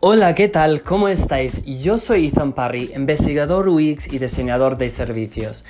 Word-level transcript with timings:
Hola, 0.00 0.34
¿qué 0.34 0.48
tal? 0.48 0.82
¿Cómo 0.82 1.08
estáis? 1.08 1.64
Yo 1.64 1.96
soy 1.96 2.26
Ethan 2.26 2.52
Parry, 2.52 2.92
investigador 2.94 3.66
UX 3.66 4.12
y 4.12 4.18
diseñador 4.18 4.76
de 4.76 4.90
servicios. 4.90 5.64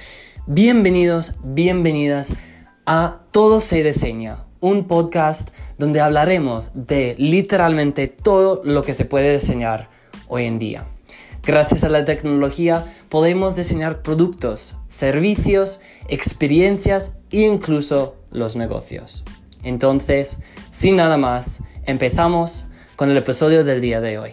Bienvenidos, 0.47 1.35
bienvenidas 1.45 2.35
a 2.87 3.21
Todo 3.31 3.61
se 3.61 3.85
diseña, 3.85 4.39
un 4.59 4.89
podcast 4.89 5.51
donde 5.79 6.01
hablaremos 6.01 6.73
de 6.75 7.15
literalmente 7.19 8.09
todo 8.09 8.63
lo 8.65 8.83
que 8.83 8.95
se 8.95 9.05
puede 9.05 9.33
diseñar 9.33 9.91
hoy 10.27 10.47
en 10.47 10.59
día. 10.59 10.89
Gracias 11.45 11.85
a 11.85 11.89
la 11.89 12.05
tecnología 12.05 12.85
podemos 13.09 13.55
diseñar 13.55 14.03
productos, 14.03 14.75
servicios, 14.89 15.79
experiencias 16.09 17.15
e 17.31 17.43
incluso 17.43 18.17
los 18.33 18.57
negocios. 18.57 19.23
Entonces, 19.63 20.41
sin 20.71 20.97
nada 20.97 21.17
más, 21.17 21.61
empezamos 21.85 22.65
con 22.97 23.11
el 23.11 23.17
episodio 23.19 23.63
del 23.63 23.83
día 23.83 24.01
de 24.01 24.19
hoy. 24.19 24.31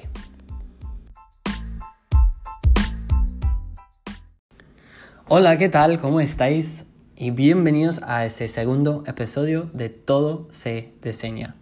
Hola, 5.28 5.58
¿qué 5.58 5.68
tal? 5.68 6.00
¿Cómo 6.00 6.22
estáis? 6.22 6.86
Y 7.18 7.32
bienvenidos 7.32 8.00
a 8.04 8.26
este 8.26 8.48
segundo 8.48 9.04
episodio 9.06 9.70
de 9.74 9.90
Todo 9.90 10.48
se 10.50 10.94
diseña. 11.02 11.56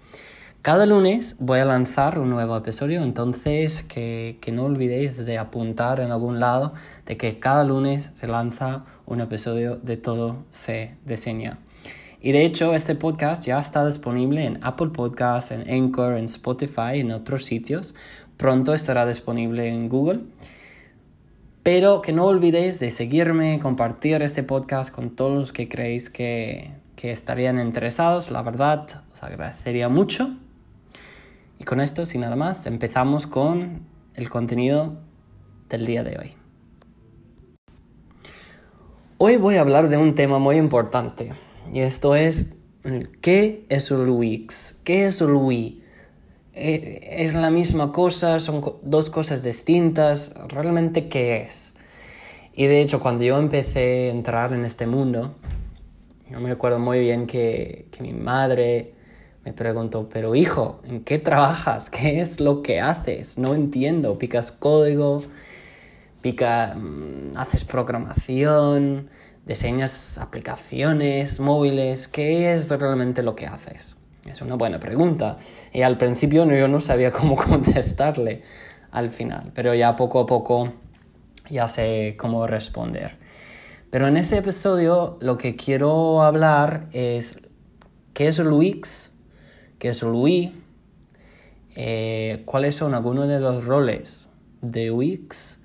Cada 0.62 0.86
lunes 0.86 1.38
voy 1.40 1.60
a 1.60 1.66
lanzar 1.66 2.20
un 2.20 2.30
nuevo 2.30 2.56
episodio, 2.56 3.02
entonces 3.02 3.82
que, 3.82 4.38
no 4.54 4.66
olvidéis 4.66 5.26
de 5.26 5.40
apuntar 5.40 6.02
en 6.02 6.12
algún 6.12 6.40
lado 6.40 6.74
de 7.08 7.18
que 7.18 7.40
cada 7.40 7.64
lunes 7.64 8.12
se 8.14 8.28
lanza 8.28 8.86
un 9.08 9.22
episodio 9.22 9.78
de 9.78 9.98
Todo 9.98 10.46
se 10.52 10.98
diseña. 11.04 11.58
Y 12.24 12.34
de 12.34 12.46
hecho, 12.46 12.76
este 12.76 12.94
podcast 12.94 13.44
ya 13.44 13.58
está 13.58 13.84
disponible 13.84 14.46
en 14.46 14.60
Apple 14.62 14.90
Podcasts, 14.90 15.50
en 15.50 15.68
Anchor, 15.68 16.18
en 16.18 16.26
Spotify, 16.26 17.00
en 17.00 17.12
otros 17.12 17.46
sitios. 17.46 17.96
Pronto 18.38 18.76
estará 18.76 19.08
disponible 19.08 19.68
en 19.68 19.90
Google. 19.90 20.20
Pero 21.64 22.04
que 22.04 22.14
no 22.14 22.26
olvidéis 22.26 22.80
de 22.80 22.92
seguirme, 22.92 23.58
compartir 23.58 24.22
este 24.22 24.44
podcast 24.44 24.94
con 24.94 25.16
todos 25.16 25.36
los 25.36 25.52
que 25.52 25.68
creéis 25.68 26.12
que, 26.12 26.72
que 26.96 27.12
estarían 27.12 27.60
interesados. 27.60 28.30
La 28.30 28.44
verdad, 28.44 29.04
os 29.12 29.24
agradecería 29.24 29.90
mucho. 29.90 30.30
Y 31.58 31.64
con 31.64 31.82
esto, 31.82 32.06
sin 32.06 32.22
nada 32.22 32.36
más, 32.36 32.68
empezamos 32.68 33.26
con 33.26 33.88
el 34.14 34.30
contenido 34.30 35.00
del 35.70 35.88
día 35.88 36.04
de 36.04 36.20
hoy. 36.20 36.36
Hoy 39.18 39.38
voy 39.38 39.56
a 39.56 39.62
hablar 39.62 39.90
de 39.90 39.98
un 39.98 40.14
tema 40.14 40.38
muy 40.38 40.58
importante 40.58 41.34
y 41.72 41.80
esto 41.80 42.16
es, 42.16 42.58
¿qué 43.22 43.66
es 43.70 43.92
el 43.92 44.10
UX? 44.10 44.80
¿Qué 44.84 45.06
es 45.06 45.22
el 45.22 45.32
UI? 45.32 45.84
Eh, 46.54 47.08
¿Es 47.20 47.34
la 47.34 47.50
misma 47.50 47.92
cosa? 47.92 48.40
¿Son 48.40 48.62
dos 48.82 49.10
cosas 49.10 49.42
distintas? 49.42 50.34
¿Realmente 50.50 51.08
qué 51.08 51.44
es? 51.44 51.76
Y 52.54 52.66
de 52.66 52.82
hecho, 52.82 53.00
cuando 53.00 53.24
yo 53.24 53.38
empecé 53.38 54.08
a 54.08 54.12
entrar 54.12 54.52
en 54.52 54.66
este 54.66 54.86
mundo, 54.86 55.36
yo 56.30 56.40
me 56.42 56.52
acuerdo 56.52 56.80
muy 56.80 57.00
bien 57.00 57.26
que, 57.26 57.88
que 57.92 58.04
mi 58.04 58.14
madre 58.14 58.94
me 59.46 59.54
preguntó, 59.54 60.10
pero 60.10 60.36
hijo, 60.36 60.82
¿en 60.84 61.04
qué 61.04 61.20
trabajas? 61.20 61.90
¿Qué 61.90 62.20
es 62.22 62.40
lo 62.40 62.62
que 62.62 62.82
haces? 62.82 63.38
No 63.38 63.56
entiendo. 63.56 64.18
¿Picas 64.18 64.52
código? 64.52 65.24
Pica, 66.22 66.76
mm, 66.76 67.38
¿Haces 67.38 67.64
programación? 67.66 69.10
Diseñas 69.46 70.18
aplicaciones 70.18 71.40
móviles, 71.40 72.08
¿qué 72.08 72.54
es 72.54 72.70
realmente 72.70 73.24
lo 73.24 73.36
que 73.36 73.48
haces? 73.48 73.98
Es 74.26 74.42
una 74.42 74.56
buena 74.56 74.80
pregunta. 74.80 75.38
Y 75.74 75.82
al 75.82 75.98
principio 75.98 76.46
yo 76.46 76.68
no 76.68 76.80
sabía 76.80 77.12
cómo 77.12 77.36
contestarle 77.50 78.44
al 78.92 79.10
final, 79.10 79.52
pero 79.54 79.74
ya 79.74 79.96
poco 79.96 80.20
a 80.20 80.26
poco 80.26 80.74
ya 81.50 81.68
sé 81.68 82.16
cómo 82.18 82.48
responder. 82.48 83.18
Pero 83.90 84.08
en 84.08 84.18
este 84.18 84.38
episodio 84.38 85.18
lo 85.22 85.38
que 85.38 85.56
quiero 85.56 86.24
hablar 86.24 86.88
es 86.94 87.40
qué 88.14 88.28
es 88.28 88.40
el 88.40 88.82
qué 89.80 89.90
es 89.90 90.04
el 90.04 90.54
eh, 91.76 92.44
cuáles 92.46 92.76
son 92.76 92.94
algunos 92.94 93.28
de 93.28 93.40
los 93.40 93.66
roles 93.66 94.28
de 94.62 94.92
UX 94.92 95.60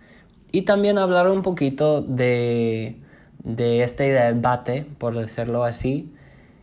y 0.53 0.63
también 0.63 0.99
hablar 0.99 1.29
un 1.29 1.43
poquito 1.43 2.01
de 2.01 3.01
de 3.47 3.85
este 3.85 4.11
debate, 4.13 4.85
por 4.99 5.17
decirlo 5.17 5.63
así, 5.63 6.13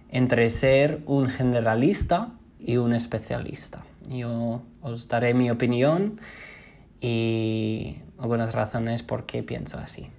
entre 0.10 0.50
ser 0.50 1.02
un 1.06 1.30
generalista 1.30 2.34
y 2.60 2.76
un 2.76 2.94
especialista. 2.94 3.86
Yo 4.10 4.62
os 4.82 5.08
daré 5.08 5.34
mi 5.34 5.50
opinión 5.50 6.20
y 7.00 8.00
algunas 8.20 8.54
razones 8.54 9.02
por 9.02 9.26
qué 9.26 9.44
pienso 9.44 9.78
así. 9.78 10.10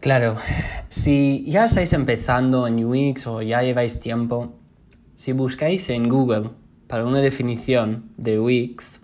Claro, 0.00 0.36
si 0.88 1.44
ya 1.46 1.66
estáis 1.66 1.92
empezando 1.92 2.66
en 2.66 2.82
UX 2.82 3.26
o 3.26 3.42
ya 3.42 3.62
lleváis 3.62 4.00
tiempo, 4.00 4.54
si 5.16 5.32
buscáis 5.32 5.90
en 5.90 6.08
Google 6.08 6.50
para 6.86 7.04
una 7.04 7.20
definición 7.20 8.10
de 8.16 8.40
UX, 8.40 9.00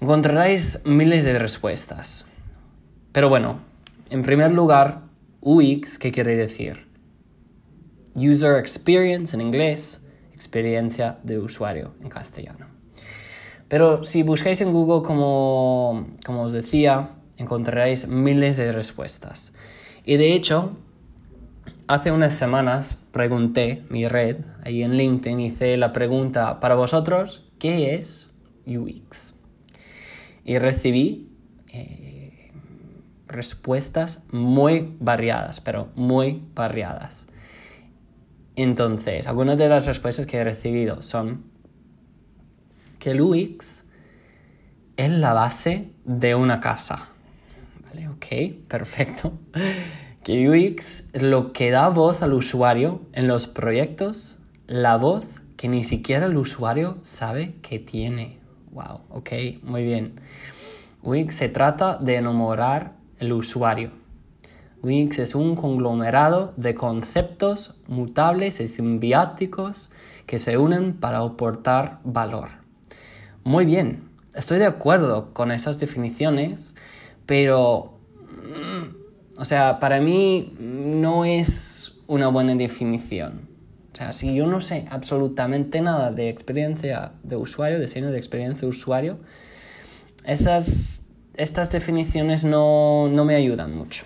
encontraréis 0.00 0.82
miles 0.84 1.24
de 1.24 1.38
respuestas. 1.38 2.27
Pero 3.18 3.28
bueno, 3.28 3.58
en 4.10 4.22
primer 4.22 4.52
lugar, 4.52 5.00
UX, 5.40 5.98
¿qué 5.98 6.12
quiere 6.12 6.36
decir? 6.36 6.86
User 8.14 8.54
Experience 8.60 9.34
en 9.34 9.40
inglés, 9.40 10.06
experiencia 10.32 11.18
de 11.24 11.40
usuario 11.40 11.94
en 12.00 12.10
castellano. 12.10 12.66
Pero 13.66 14.04
si 14.04 14.22
buscáis 14.22 14.60
en 14.60 14.72
Google, 14.72 15.04
como, 15.04 16.06
como 16.24 16.42
os 16.42 16.52
decía, 16.52 17.10
encontraréis 17.38 18.06
miles 18.06 18.56
de 18.56 18.70
respuestas. 18.70 19.52
Y 20.04 20.16
de 20.16 20.34
hecho, 20.34 20.76
hace 21.88 22.12
unas 22.12 22.34
semanas 22.34 22.98
pregunté 23.10 23.82
mi 23.90 24.06
red, 24.06 24.36
ahí 24.62 24.84
en 24.84 24.96
LinkedIn, 24.96 25.40
hice 25.40 25.76
la 25.76 25.92
pregunta, 25.92 26.60
para 26.60 26.76
vosotros, 26.76 27.50
¿qué 27.58 27.96
es 27.96 28.30
UX? 28.64 29.34
Y 30.44 30.58
recibí 30.58 31.32
eh, 31.72 32.07
respuestas 33.28 34.22
muy 34.32 34.96
variadas, 34.98 35.60
pero 35.60 35.90
muy 35.94 36.42
variadas. 36.54 37.28
Entonces, 38.56 39.28
algunas 39.28 39.56
de 39.56 39.68
las 39.68 39.86
respuestas 39.86 40.26
que 40.26 40.38
he 40.38 40.44
recibido 40.44 41.02
son 41.02 41.44
que 42.98 43.12
el 43.12 43.20
UX 43.20 43.84
es 44.96 45.10
la 45.10 45.32
base 45.32 45.92
de 46.04 46.34
una 46.34 46.58
casa. 46.58 47.08
¿Vale? 47.84 48.08
Ok, 48.08 48.26
perfecto. 48.66 49.32
Que 50.24 50.48
UX 50.48 51.04
es 51.12 51.22
lo 51.22 51.52
que 51.52 51.70
da 51.70 51.88
voz 51.88 52.22
al 52.22 52.34
usuario 52.34 53.02
en 53.12 53.28
los 53.28 53.46
proyectos, 53.46 54.36
la 54.66 54.96
voz 54.96 55.40
que 55.56 55.68
ni 55.68 55.84
siquiera 55.84 56.26
el 56.26 56.36
usuario 56.36 56.98
sabe 57.02 57.54
que 57.62 57.78
tiene. 57.78 58.38
Wow, 58.72 59.02
ok, 59.08 59.30
muy 59.62 59.84
bien. 59.84 60.20
UX 61.02 61.34
se 61.34 61.48
trata 61.48 61.96
de 61.96 62.16
enamorar 62.16 62.97
el 63.18 63.32
usuario. 63.32 63.90
Wix 64.82 65.18
es 65.18 65.34
un 65.34 65.56
conglomerado 65.56 66.54
de 66.56 66.74
conceptos 66.74 67.74
mutables 67.88 68.60
y 68.60 68.68
simbióticos 68.68 69.90
que 70.26 70.38
se 70.38 70.56
unen 70.56 70.94
para 70.94 71.18
aportar 71.18 72.00
valor. 72.04 72.50
Muy 73.42 73.64
bien, 73.64 74.08
estoy 74.34 74.58
de 74.58 74.66
acuerdo 74.66 75.32
con 75.32 75.50
esas 75.50 75.80
definiciones, 75.80 76.76
pero, 77.26 77.98
mm, 78.20 79.40
o 79.40 79.44
sea, 79.44 79.78
para 79.80 80.00
mí 80.00 80.54
no 80.60 81.24
es 81.24 81.94
una 82.06 82.28
buena 82.28 82.54
definición. 82.54 83.48
O 83.92 83.96
sea, 83.96 84.12
si 84.12 84.32
yo 84.32 84.46
no 84.46 84.60
sé 84.60 84.84
absolutamente 84.90 85.80
nada 85.80 86.12
de 86.12 86.28
experiencia 86.28 87.14
de 87.24 87.36
usuario, 87.36 87.80
diseño 87.80 88.12
de 88.12 88.18
experiencia 88.18 88.60
de 88.60 88.68
usuario, 88.68 89.18
esas 90.24 91.07
estas 91.38 91.70
definiciones 91.70 92.44
no, 92.44 93.10
me 93.24 93.34
ayudan 93.34 93.74
mucho. 93.74 94.04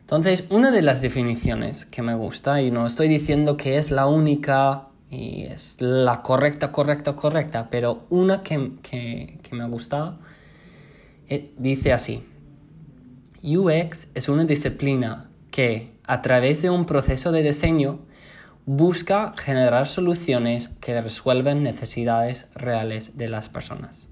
Entonces, 0.00 0.44
una 0.50 0.70
de 0.70 0.82
las 0.82 1.00
definiciones 1.00 1.86
que 1.86 2.02
me 2.02 2.14
gusta, 2.14 2.60
y 2.60 2.70
no 2.70 2.86
estoy 2.86 3.08
diciendo 3.08 3.56
que 3.56 3.78
es 3.78 3.90
la 3.90 4.06
única 4.06 4.88
y 5.08 5.44
es 5.44 5.80
la 5.80 6.20
correcta, 6.22 6.72
correcta, 6.72 7.14
correcta, 7.14 7.68
pero 7.70 8.04
una 8.10 8.42
que, 8.42 9.38
me 9.52 9.62
ha 9.62 9.68
gustado, 9.68 10.18
eh, 11.28 11.52
dice 11.56 11.92
así, 11.92 12.22
UX 13.42 14.08
es 14.14 14.28
una 14.28 14.44
disciplina 14.44 15.30
que, 15.50 15.92
a 16.04 16.20
través 16.20 16.60
de 16.62 16.70
un 16.70 16.84
proceso 16.84 17.30
de 17.32 17.42
diseño, 17.42 18.00
busca 18.66 19.32
generar 19.36 19.86
soluciones 19.86 20.68
que 20.80 21.00
resuelven 21.00 21.62
necesidades 21.62 22.48
reales 22.54 23.16
de 23.16 23.28
las 23.28 23.48
personas. 23.48 24.08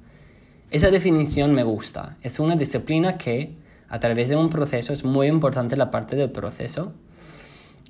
Esa 0.72 0.90
definición 0.90 1.52
me 1.52 1.64
gusta. 1.64 2.16
Es 2.22 2.40
una 2.40 2.56
disciplina 2.56 3.18
que 3.18 3.54
a 3.90 4.00
través 4.00 4.30
de 4.30 4.36
un 4.36 4.48
proceso 4.48 4.94
es 4.94 5.04
muy 5.04 5.26
importante 5.26 5.76
la 5.76 5.90
parte 5.90 6.16
del 6.16 6.30
proceso 6.30 6.94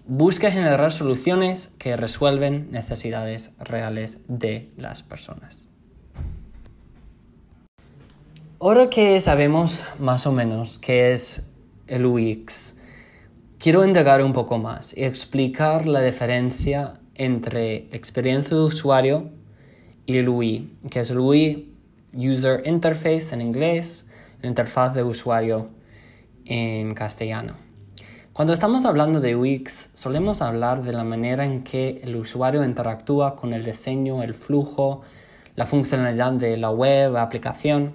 busca 0.05 0.51
generar 0.51 0.91
soluciones 0.91 1.71
que 1.79 1.97
resuelven 1.97 2.73
necesidades 2.73 3.53
reales 3.61 4.19
de 4.27 4.73
las 4.77 5.05
personas. 5.05 5.69
Ahora 8.59 8.91
que 8.91 9.21
sabemos 9.21 9.85
más 10.01 10.27
o 10.27 10.33
menos 10.33 10.81
qué 10.81 11.13
es 11.13 11.55
el 11.87 12.05
UX, 12.05 12.75
quiero 13.61 13.85
indagar 13.85 14.25
un 14.25 14.33
poco 14.33 14.59
más 14.59 14.93
y 14.97 15.05
explicar 15.05 15.87
la 15.87 16.01
diferencia 16.01 16.95
entre 17.15 17.87
experiencia 17.93 18.57
de 18.57 18.63
usuario 18.65 19.31
y 20.05 20.17
el 20.17 20.29
UI, 20.29 20.79
que 20.91 20.99
es 20.99 21.11
el 21.11 21.21
UI, 21.21 21.72
User 22.15 22.63
Interface 22.67 23.35
en 23.35 23.41
inglés, 23.41 24.07
interfaz 24.43 24.95
de 24.95 25.03
usuario 25.03 25.71
en 26.45 26.95
castellano. 26.95 27.55
Cuando 28.33 28.55
estamos 28.55 28.87
hablando 28.87 29.21
de 29.21 29.37
UX, 29.37 29.91
solemos 29.93 30.41
hablar 30.41 30.83
de 30.85 30.93
la 30.93 31.05
manera 31.05 31.45
en 31.45 31.63
que 31.63 32.01
el 32.03 32.17
usuario 32.17 32.65
interactúa 32.65 33.37
con 33.37 33.53
el 33.53 33.63
diseño, 33.65 34.23
el 34.23 34.33
flujo, 34.33 35.03
la 35.55 35.67
funcionalidad 35.67 36.33
de 36.33 36.57
la 36.57 36.71
web, 36.71 37.13
la 37.13 37.23
aplicación. 37.23 37.95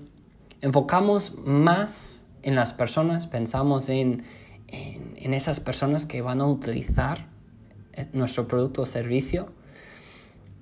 Enfocamos 0.61 1.33
más 1.43 2.27
en 2.43 2.55
las 2.55 2.71
personas, 2.71 3.25
pensamos 3.25 3.89
en, 3.89 4.23
en, 4.67 5.33
esas 5.33 5.59
personas 5.59 6.05
que 6.05 6.21
van 6.21 6.39
a 6.39 6.45
utilizar 6.45 7.25
nuestro 8.13 8.47
producto 8.47 8.83
o 8.83 8.85
servicio. 8.85 9.51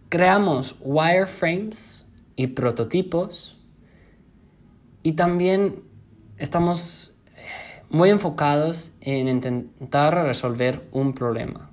Creamos 0.07 0.77
wireframes 0.79 2.04
y 2.35 2.47
prototipos 2.47 3.55
y 5.05 5.13
también 5.13 5.83
estamos 6.37 7.13
muy 7.89 8.09
enfocados 8.09 8.93
en 9.01 9.27
intentar 9.27 10.15
resolver 10.25 10.87
un 10.91 11.13
problema. 11.13 11.69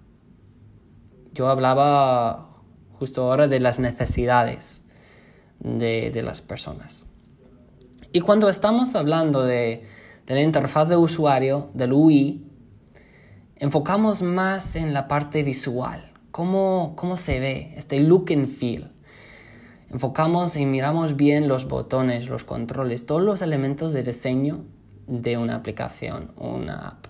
Yo 1.33 1.49
hablaba 1.49 2.51
justo 2.99 3.23
ahora 3.23 3.49
de 3.49 3.59
las 3.59 3.79
necesidades 3.79 4.85
de, 5.61 6.23
las 6.23 6.43
personas. 6.43 7.07
Y 8.13 8.21
cuando 8.21 8.51
estamos 8.51 8.95
hablando 8.95 9.43
de, 9.45 9.87
la 10.27 10.43
interfaz 10.43 10.89
de 10.89 10.97
usuario, 10.97 11.71
del 11.73 11.95
UI, 11.95 12.47
enfocamos 13.57 14.23
más 14.23 14.77
en 14.77 14.93
la 14.93 15.09
parte 15.09 15.43
visual, 15.43 16.13
cómo, 16.31 16.93
cómo 16.97 17.17
se 17.17 17.41
ve, 17.41 17.73
este 17.77 17.99
look 18.01 18.27
and 18.31 18.47
feel. 18.47 18.92
Enfocamos 19.93 20.57
y 20.57 20.65
miramos 20.65 21.17
bien 21.17 21.49
los 21.49 21.69
botones, 21.69 22.27
los 22.27 22.45
controles, 22.45 23.05
todos 23.05 23.21
los 23.21 23.43
elementos 23.43 23.93
de 23.93 24.03
diseño 24.03 24.65
de 25.07 25.37
una 25.37 25.57
aplicación 25.57 26.33
una 26.39 26.89
app. 26.89 27.07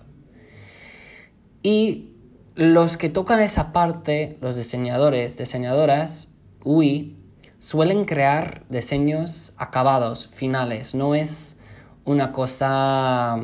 Y 1.61 2.11
los 2.55 2.97
que 2.97 3.09
tocan 3.09 3.39
esa 3.39 3.71
parte, 3.71 4.37
los 4.41 4.57
diseñadores, 4.57 5.37
diseñadoras, 5.37 6.27
UI, 6.65 7.15
suelen 7.57 8.03
crear 8.03 8.65
diseños 8.69 9.53
acabados, 9.55 10.27
finales. 10.27 10.93
No 10.93 11.15
es 11.15 11.57
una 12.03 12.33
cosa 12.33 13.39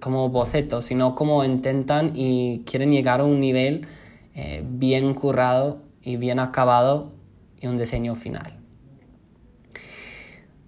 como 0.00 0.28
boceto, 0.28 0.82
sino 0.82 1.14
como 1.14 1.44
intentan 1.44 2.12
y 2.16 2.64
quieren 2.66 2.90
llegar 2.90 3.20
a 3.20 3.24
un 3.24 3.38
nivel 3.38 3.86
eh, 4.34 4.64
bien 4.68 5.14
currado 5.14 5.82
y 6.02 6.16
bien 6.16 6.40
acabado 6.40 7.15
y 7.60 7.66
un 7.66 7.76
diseño 7.76 8.14
final. 8.14 8.58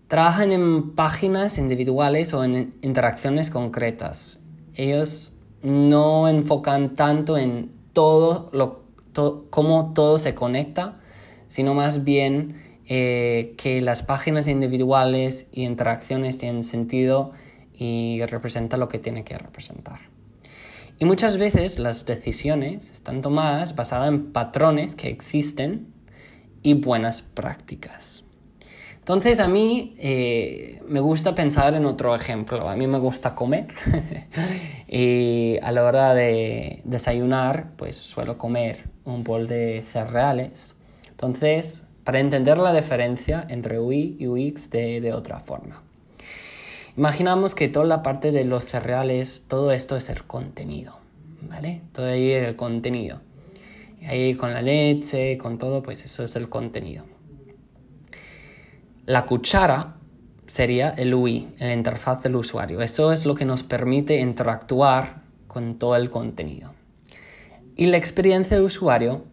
Trabajan 0.08 0.52
en 0.52 0.92
páginas 0.92 1.58
individuales 1.58 2.32
o 2.32 2.42
en 2.42 2.74
interacciones 2.80 3.50
concretas. 3.50 4.40
Ellos 4.74 5.32
no 5.62 6.28
enfocan 6.28 6.94
tanto 6.94 7.36
en 7.36 7.70
todo 7.92 8.48
lo, 8.52 8.84
cómo 9.50 9.92
todo 9.92 10.18
se 10.18 10.34
conecta, 10.34 11.00
sino 11.46 11.74
más 11.74 12.04
bien 12.04 12.56
eh, 12.86 13.54
que 13.58 13.82
las 13.82 14.02
páginas 14.02 14.48
individuales 14.48 15.48
y 15.52 15.64
interacciones 15.64 16.38
tienen 16.38 16.62
sentido 16.62 17.32
y 17.74 18.22
representan 18.26 18.80
lo 18.80 18.88
que 18.88 18.98
tiene 18.98 19.24
que 19.24 19.36
representar. 19.36 20.00
Y 20.98 21.04
muchas 21.04 21.36
veces 21.36 21.78
las 21.78 22.06
decisiones 22.06 22.90
están 22.92 23.20
tomadas 23.20 23.76
basadas 23.76 24.08
en 24.08 24.32
patrones 24.32 24.96
que 24.96 25.08
existen 25.08 25.97
y 26.62 26.74
buenas 26.74 27.22
prácticas. 27.22 28.24
Entonces 29.08 29.40
a 29.40 29.48
mí 29.48 29.94
eh, 29.98 30.82
me 30.86 31.00
gusta 31.00 31.34
pensar 31.34 31.74
en 31.74 31.86
otro 31.86 32.14
ejemplo. 32.14 32.68
A 32.68 32.76
mí 32.76 32.86
me 32.86 32.98
gusta 32.98 33.34
comer 33.34 33.68
y 34.86 35.56
a 35.62 35.72
la 35.72 35.84
hora 35.84 36.12
de 36.12 36.82
desayunar 36.84 37.70
pues 37.76 37.96
suelo 37.96 38.36
comer 38.36 38.84
un 39.06 39.24
bol 39.24 39.48
de 39.48 39.82
cereales. 39.82 40.76
Entonces, 41.08 41.86
para 42.04 42.20
entender 42.20 42.58
la 42.58 42.74
diferencia 42.74 43.46
entre 43.48 43.78
UI 43.78 44.16
y 44.18 44.26
UX 44.26 44.68
de, 44.68 45.00
de 45.00 45.14
otra 45.14 45.40
forma. 45.40 45.82
Imaginamos 46.94 47.54
que 47.54 47.68
toda 47.68 47.86
la 47.86 48.02
parte 48.02 48.30
de 48.30 48.44
los 48.44 48.64
cereales, 48.64 49.44
todo 49.48 49.72
esto 49.72 49.96
es 49.96 50.10
el 50.10 50.24
contenido, 50.24 50.98
¿vale? 51.48 51.80
Todo 51.92 52.06
ahí 52.06 52.32
el 52.32 52.56
contenido. 52.56 53.20
Ahí 54.06 54.34
con 54.34 54.52
la 54.52 54.62
leche, 54.62 55.36
con 55.38 55.58
todo, 55.58 55.82
pues 55.82 56.04
eso 56.04 56.22
es 56.22 56.36
el 56.36 56.48
contenido. 56.48 57.04
La 59.04 59.26
cuchara 59.26 59.96
sería 60.46 60.90
el 60.90 61.14
UI, 61.14 61.48
la 61.58 61.72
interfaz 61.72 62.22
del 62.22 62.36
usuario. 62.36 62.80
Eso 62.80 63.12
es 63.12 63.26
lo 63.26 63.34
que 63.34 63.44
nos 63.44 63.62
permite 63.62 64.18
interactuar 64.18 65.22
con 65.46 65.78
todo 65.78 65.96
el 65.96 66.10
contenido. 66.10 66.74
Y 67.76 67.86
la 67.86 67.96
experiencia 67.96 68.56
de 68.56 68.62
usuario, 68.62 69.24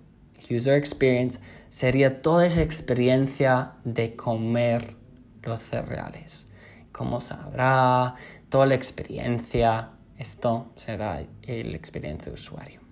user 0.49 0.75
experience, 0.75 1.39
sería 1.69 2.21
toda 2.21 2.45
esa 2.45 2.61
experiencia 2.61 3.73
de 3.83 4.15
comer 4.15 4.95
los 5.41 5.61
cereales. 5.61 6.47
Cómo 6.91 7.19
sabrá, 7.19 8.15
toda 8.49 8.65
la 8.65 8.75
experiencia, 8.75 9.91
esto 10.17 10.71
será 10.75 11.21
la 11.47 11.75
experiencia 11.75 12.31
de 12.31 12.35
usuario. 12.35 12.84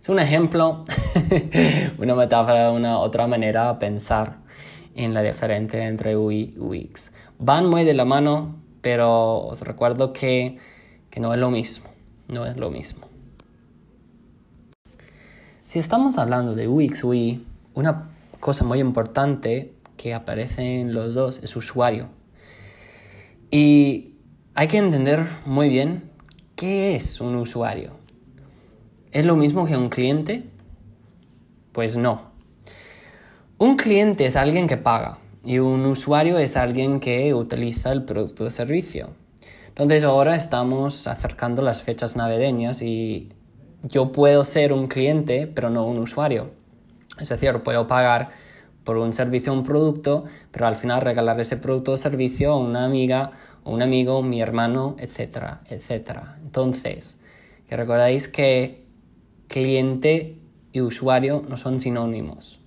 Es 0.00 0.08
un 0.08 0.18
ejemplo, 0.18 0.84
una 1.98 2.14
metáfora, 2.14 2.70
una 2.70 2.98
otra 2.98 3.26
manera 3.26 3.70
de 3.70 3.78
pensar 3.78 4.38
en 4.94 5.12
la 5.12 5.22
diferencia 5.22 5.86
entre 5.86 6.16
UI 6.16 6.54
y 6.56 6.58
UX. 6.58 7.12
Van 7.38 7.66
muy 7.66 7.84
de 7.84 7.92
la 7.92 8.06
mano, 8.06 8.56
pero 8.80 9.40
os 9.40 9.60
recuerdo 9.60 10.14
que, 10.14 10.56
que 11.10 11.20
no 11.20 11.34
es 11.34 11.40
lo 11.40 11.50
mismo, 11.50 11.90
no 12.28 12.46
es 12.46 12.56
lo 12.56 12.70
mismo. 12.70 13.08
Si 15.64 15.78
estamos 15.78 16.16
hablando 16.16 16.54
de 16.54 16.66
UX, 16.66 17.04
UI, 17.04 17.46
una 17.74 18.08
cosa 18.40 18.64
muy 18.64 18.80
importante 18.80 19.74
que 19.98 20.14
aparece 20.14 20.80
en 20.80 20.94
los 20.94 21.12
dos 21.12 21.40
es 21.42 21.54
usuario. 21.56 22.08
Y 23.50 24.14
hay 24.54 24.66
que 24.66 24.78
entender 24.78 25.26
muy 25.44 25.68
bien 25.68 26.10
qué 26.56 26.96
es 26.96 27.20
un 27.20 27.36
usuario. 27.36 27.99
¿Es 29.12 29.26
lo 29.26 29.34
mismo 29.34 29.66
que 29.66 29.76
un 29.76 29.88
cliente? 29.88 30.44
Pues 31.72 31.96
no. 31.96 32.30
Un 33.58 33.76
cliente 33.76 34.24
es 34.24 34.36
alguien 34.36 34.68
que 34.68 34.76
paga 34.76 35.18
y 35.44 35.58
un 35.58 35.84
usuario 35.84 36.38
es 36.38 36.56
alguien 36.56 37.00
que 37.00 37.34
utiliza 37.34 37.90
el 37.90 38.04
producto 38.04 38.44
o 38.44 38.50
servicio. 38.50 39.10
Entonces 39.66 40.04
ahora 40.04 40.36
estamos 40.36 41.08
acercando 41.08 41.60
las 41.60 41.82
fechas 41.82 42.14
navideñas 42.14 42.82
y 42.82 43.32
yo 43.82 44.12
puedo 44.12 44.44
ser 44.44 44.72
un 44.72 44.86
cliente 44.86 45.48
pero 45.48 45.70
no 45.70 45.86
un 45.86 45.98
usuario. 45.98 46.52
Es 47.18 47.30
decir, 47.30 47.52
puedo 47.64 47.88
pagar 47.88 48.28
por 48.84 48.96
un 48.96 49.12
servicio 49.12 49.52
o 49.52 49.56
un 49.56 49.64
producto, 49.64 50.24
pero 50.52 50.68
al 50.68 50.76
final 50.76 51.00
regalar 51.00 51.40
ese 51.40 51.56
producto 51.56 51.92
o 51.92 51.96
servicio 51.96 52.52
a 52.52 52.58
una 52.58 52.84
amiga, 52.84 53.32
o 53.64 53.72
un 53.72 53.82
amigo, 53.82 54.22
mi 54.22 54.40
hermano, 54.40 54.94
etcétera, 55.00 55.62
etcétera. 55.66 56.38
Entonces, 56.42 57.18
que 57.68 57.76
recordáis 57.76 58.28
que 58.28 58.80
cliente 59.50 60.38
y 60.72 60.80
usuario 60.80 61.44
no 61.46 61.56
son 61.56 61.80
sinónimos. 61.80 62.60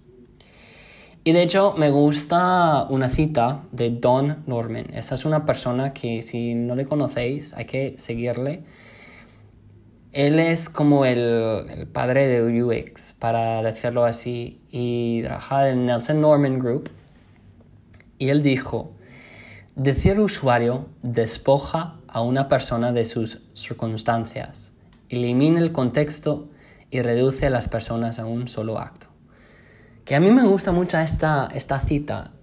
Y 1.24 1.32
de 1.32 1.42
hecho 1.42 1.74
me 1.78 1.90
gusta 1.90 2.86
una 2.90 3.08
cita 3.08 3.64
de 3.72 3.90
Don 3.92 4.44
Norman. 4.46 4.88
Esa 4.94 5.16
es 5.16 5.24
una 5.24 5.46
persona 5.46 5.94
que 5.94 6.22
si 6.22 6.54
no 6.54 6.76
le 6.76 6.86
conocéis 6.86 7.54
hay 7.54 7.66
que 7.66 7.96
seguirle. 7.98 8.64
Él 10.12 10.38
es 10.40 10.70
como 10.70 11.06
el, 11.06 11.88
padre 11.94 12.28
de 12.28 12.62
UX, 12.62 13.14
para 13.14 13.64
decirlo 13.64 14.04
así, 14.04 14.62
y 14.70 15.24
trabaja 15.24 15.70
en 15.70 15.86
Nelson 15.86 16.20
Norman 16.20 16.60
Group. 16.60 16.90
Y 18.20 18.28
él 18.28 18.44
dijo, 18.44 18.92
decir 19.76 20.20
usuario 20.20 20.88
despoja 21.02 21.96
a 22.08 22.22
una 22.22 22.48
persona 22.50 22.92
de 22.92 23.06
sus 23.06 23.42
circunstancias, 23.56 24.74
elimina 25.10 25.60
el 25.62 25.72
contexto 25.72 26.50
y 26.94 27.02
reduce 27.02 27.48
a 27.48 27.50
las 27.50 27.68
personas 27.68 28.20
a 28.20 28.26
un 28.26 28.48
solo 28.48 28.80
acto 28.80 29.14
que 30.06 30.16
a 30.16 30.20
mí 30.20 30.32
me 30.32 30.44
gusta 30.44 30.72
mucho 30.72 30.98
esta, 30.98 31.48
esta 31.54 31.80
cita. 31.80 32.34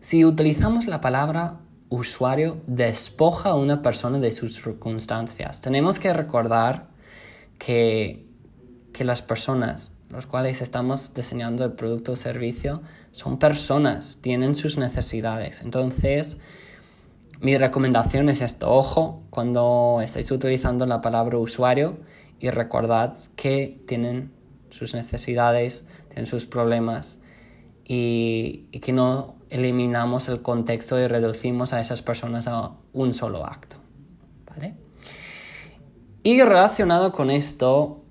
Si 0.00 0.24
utilizamos 0.24 0.86
la 0.86 1.00
palabra 1.00 1.60
usuario, 1.88 2.62
despoja 2.66 3.50
a 3.50 3.54
una 3.54 3.82
persona 3.82 4.18
de 4.18 4.32
sus 4.32 4.54
circunstancias. 4.54 5.60
Tenemos 5.60 5.98
que 5.98 6.12
recordar 6.12 6.88
que, 7.58 8.26
que 8.92 9.04
las 9.04 9.22
personas 9.22 9.94
los 10.08 10.26
cuales 10.26 10.60
estamos 10.60 11.14
diseñando 11.14 11.64
el 11.64 11.72
producto 11.72 12.12
o 12.12 12.16
servicio 12.16 12.82
son 13.12 13.38
personas, 13.38 14.18
tienen 14.20 14.54
sus 14.54 14.76
necesidades. 14.76 15.62
Entonces, 15.62 16.36
mi 17.40 17.56
recomendación 17.56 18.28
es 18.28 18.42
esto, 18.42 18.70
ojo 18.70 19.22
cuando 19.30 20.00
estáis 20.02 20.30
utilizando 20.30 20.84
la 20.84 21.00
palabra 21.00 21.38
usuario 21.38 21.96
y 22.42 22.50
recordad 22.50 23.16
que 23.36 23.80
tienen 23.86 24.32
sus 24.70 24.94
necesidades, 24.94 25.86
tienen 26.08 26.26
sus 26.26 26.44
problemas 26.44 27.20
y, 27.84 28.66
y 28.72 28.80
que 28.80 28.92
no 28.92 29.36
eliminamos 29.48 30.28
el 30.28 30.42
contexto 30.42 30.98
y 30.98 31.06
reducimos 31.06 31.72
a 31.72 31.80
esas 31.80 32.02
personas 32.02 32.48
a 32.48 32.72
un 32.92 33.14
solo 33.14 33.46
acto. 33.46 33.76
¿Vale? 34.50 34.74
Y 36.22 36.40
relacionado 36.42 37.12
con 37.12 37.30
esto, 37.30 38.02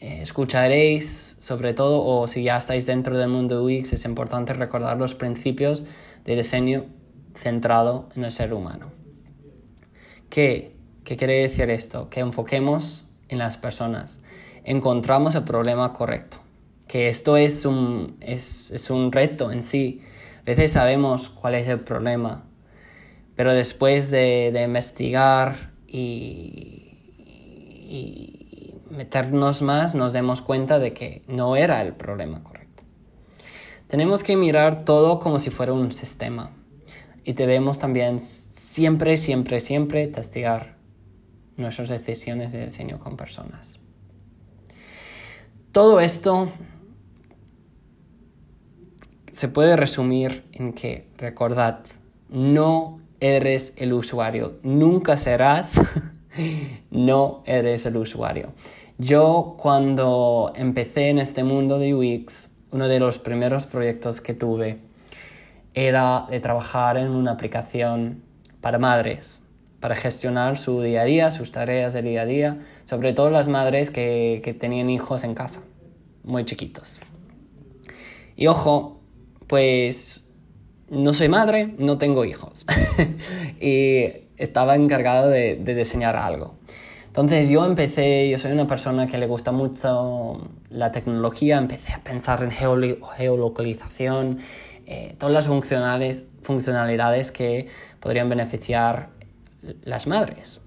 eh, 0.00 0.20
escucharéis 0.22 1.36
sobre 1.38 1.74
todo, 1.74 2.04
o 2.04 2.28
si 2.28 2.44
ya 2.44 2.56
estáis 2.56 2.86
dentro 2.86 3.18
del 3.18 3.28
mundo 3.28 3.64
UX, 3.64 3.92
es 3.92 4.04
importante 4.04 4.52
recordar 4.52 4.96
los 4.96 5.14
principios 5.14 5.84
de 6.24 6.36
diseño 6.36 6.84
centrado 7.34 8.08
en 8.14 8.24
el 8.24 8.30
ser 8.30 8.54
humano. 8.54 8.92
¿Qué, 10.30 10.76
¿Qué 11.04 11.16
quiere 11.16 11.42
decir 11.42 11.70
esto? 11.70 12.08
Que 12.08 12.20
enfoquemos 12.20 13.03
en 13.28 13.38
las 13.38 13.56
personas, 13.56 14.20
encontramos 14.64 15.34
el 15.34 15.44
problema 15.44 15.92
correcto, 15.92 16.38
que 16.86 17.08
esto 17.08 17.36
es 17.36 17.64
un, 17.64 18.16
es, 18.20 18.70
es 18.70 18.90
un 18.90 19.12
reto 19.12 19.50
en 19.50 19.62
sí. 19.62 20.02
A 20.40 20.44
veces 20.44 20.72
sabemos 20.72 21.30
cuál 21.30 21.54
es 21.54 21.68
el 21.68 21.80
problema, 21.80 22.44
pero 23.34 23.52
después 23.52 24.10
de, 24.10 24.50
de 24.52 24.62
investigar 24.62 25.72
y, 25.86 26.98
y 27.88 28.80
meternos 28.90 29.62
más, 29.62 29.94
nos 29.94 30.12
demos 30.12 30.42
cuenta 30.42 30.78
de 30.78 30.92
que 30.92 31.22
no 31.26 31.56
era 31.56 31.80
el 31.80 31.94
problema 31.94 32.42
correcto. 32.42 32.82
Tenemos 33.88 34.22
que 34.22 34.36
mirar 34.36 34.84
todo 34.84 35.18
como 35.18 35.38
si 35.38 35.50
fuera 35.50 35.72
un 35.72 35.92
sistema 35.92 36.50
y 37.24 37.32
debemos 37.32 37.78
también 37.78 38.20
siempre, 38.20 39.16
siempre, 39.16 39.60
siempre 39.60 40.06
testear 40.06 40.76
nuestras 41.56 41.88
decisiones 41.88 42.52
de 42.52 42.64
diseño 42.64 42.98
con 42.98 43.16
personas. 43.16 43.78
Todo 45.72 46.00
esto 46.00 46.48
se 49.30 49.48
puede 49.48 49.76
resumir 49.76 50.44
en 50.52 50.72
que, 50.72 51.08
recordad, 51.18 51.80
no 52.28 53.00
eres 53.20 53.72
el 53.76 53.92
usuario, 53.92 54.58
nunca 54.62 55.16
serás, 55.16 55.80
no 56.90 57.42
eres 57.46 57.86
el 57.86 57.96
usuario. 57.96 58.52
Yo 58.98 59.56
cuando 59.58 60.52
empecé 60.54 61.08
en 61.08 61.18
este 61.18 61.42
mundo 61.42 61.78
de 61.80 61.94
UX, 61.94 62.50
uno 62.70 62.86
de 62.86 63.00
los 63.00 63.18
primeros 63.18 63.66
proyectos 63.66 64.20
que 64.20 64.34
tuve 64.34 64.78
era 65.74 66.26
de 66.30 66.38
trabajar 66.38 66.96
en 66.96 67.10
una 67.10 67.32
aplicación 67.32 68.22
para 68.60 68.78
madres, 68.78 69.42
para 69.84 69.96
gestionar 69.96 70.56
su 70.56 70.80
día 70.80 71.02
a 71.02 71.04
día, 71.04 71.30
sus 71.30 71.52
tareas 71.52 71.92
del 71.92 72.06
día 72.06 72.22
a 72.22 72.24
día, 72.24 72.58
sobre 72.86 73.12
todo 73.12 73.28
las 73.28 73.48
madres 73.48 73.90
que, 73.90 74.56
tenían 74.58 74.88
hijos 74.88 75.24
en 75.24 75.34
casa, 75.34 75.60
muy 76.22 76.46
chiquitos. 76.46 77.00
Y 78.34 78.46
ojo, 78.46 79.02
pues 79.46 80.24
no 80.88 81.12
soy 81.12 81.28
madre, 81.28 81.74
no 81.76 81.98
tengo 81.98 82.24
hijos. 82.24 82.64
y 83.60 84.04
estaba 84.38 84.74
encargado 84.74 85.28
de, 85.28 85.56
de, 85.56 85.74
diseñar 85.74 86.16
algo. 86.16 86.54
Entonces 87.08 87.50
yo 87.50 87.66
empecé, 87.66 88.30
yo 88.30 88.38
soy 88.38 88.52
una 88.52 88.66
persona 88.66 89.06
que 89.06 89.18
le 89.18 89.26
gusta 89.26 89.52
mucho 89.52 90.48
la 90.70 90.92
tecnología, 90.92 91.58
empecé 91.58 91.92
a 91.92 92.02
pensar 92.02 92.42
en 92.42 92.52
geolocalización, 92.52 94.38
eh, 94.86 95.14
todas 95.18 95.34
las 95.34 95.46
funcionales, 95.46 96.24
funcionalidades 96.40 97.32
que 97.32 97.66
podrían 98.00 98.30
beneficiar 98.30 99.12
las 99.82 100.06
madres. 100.06 100.60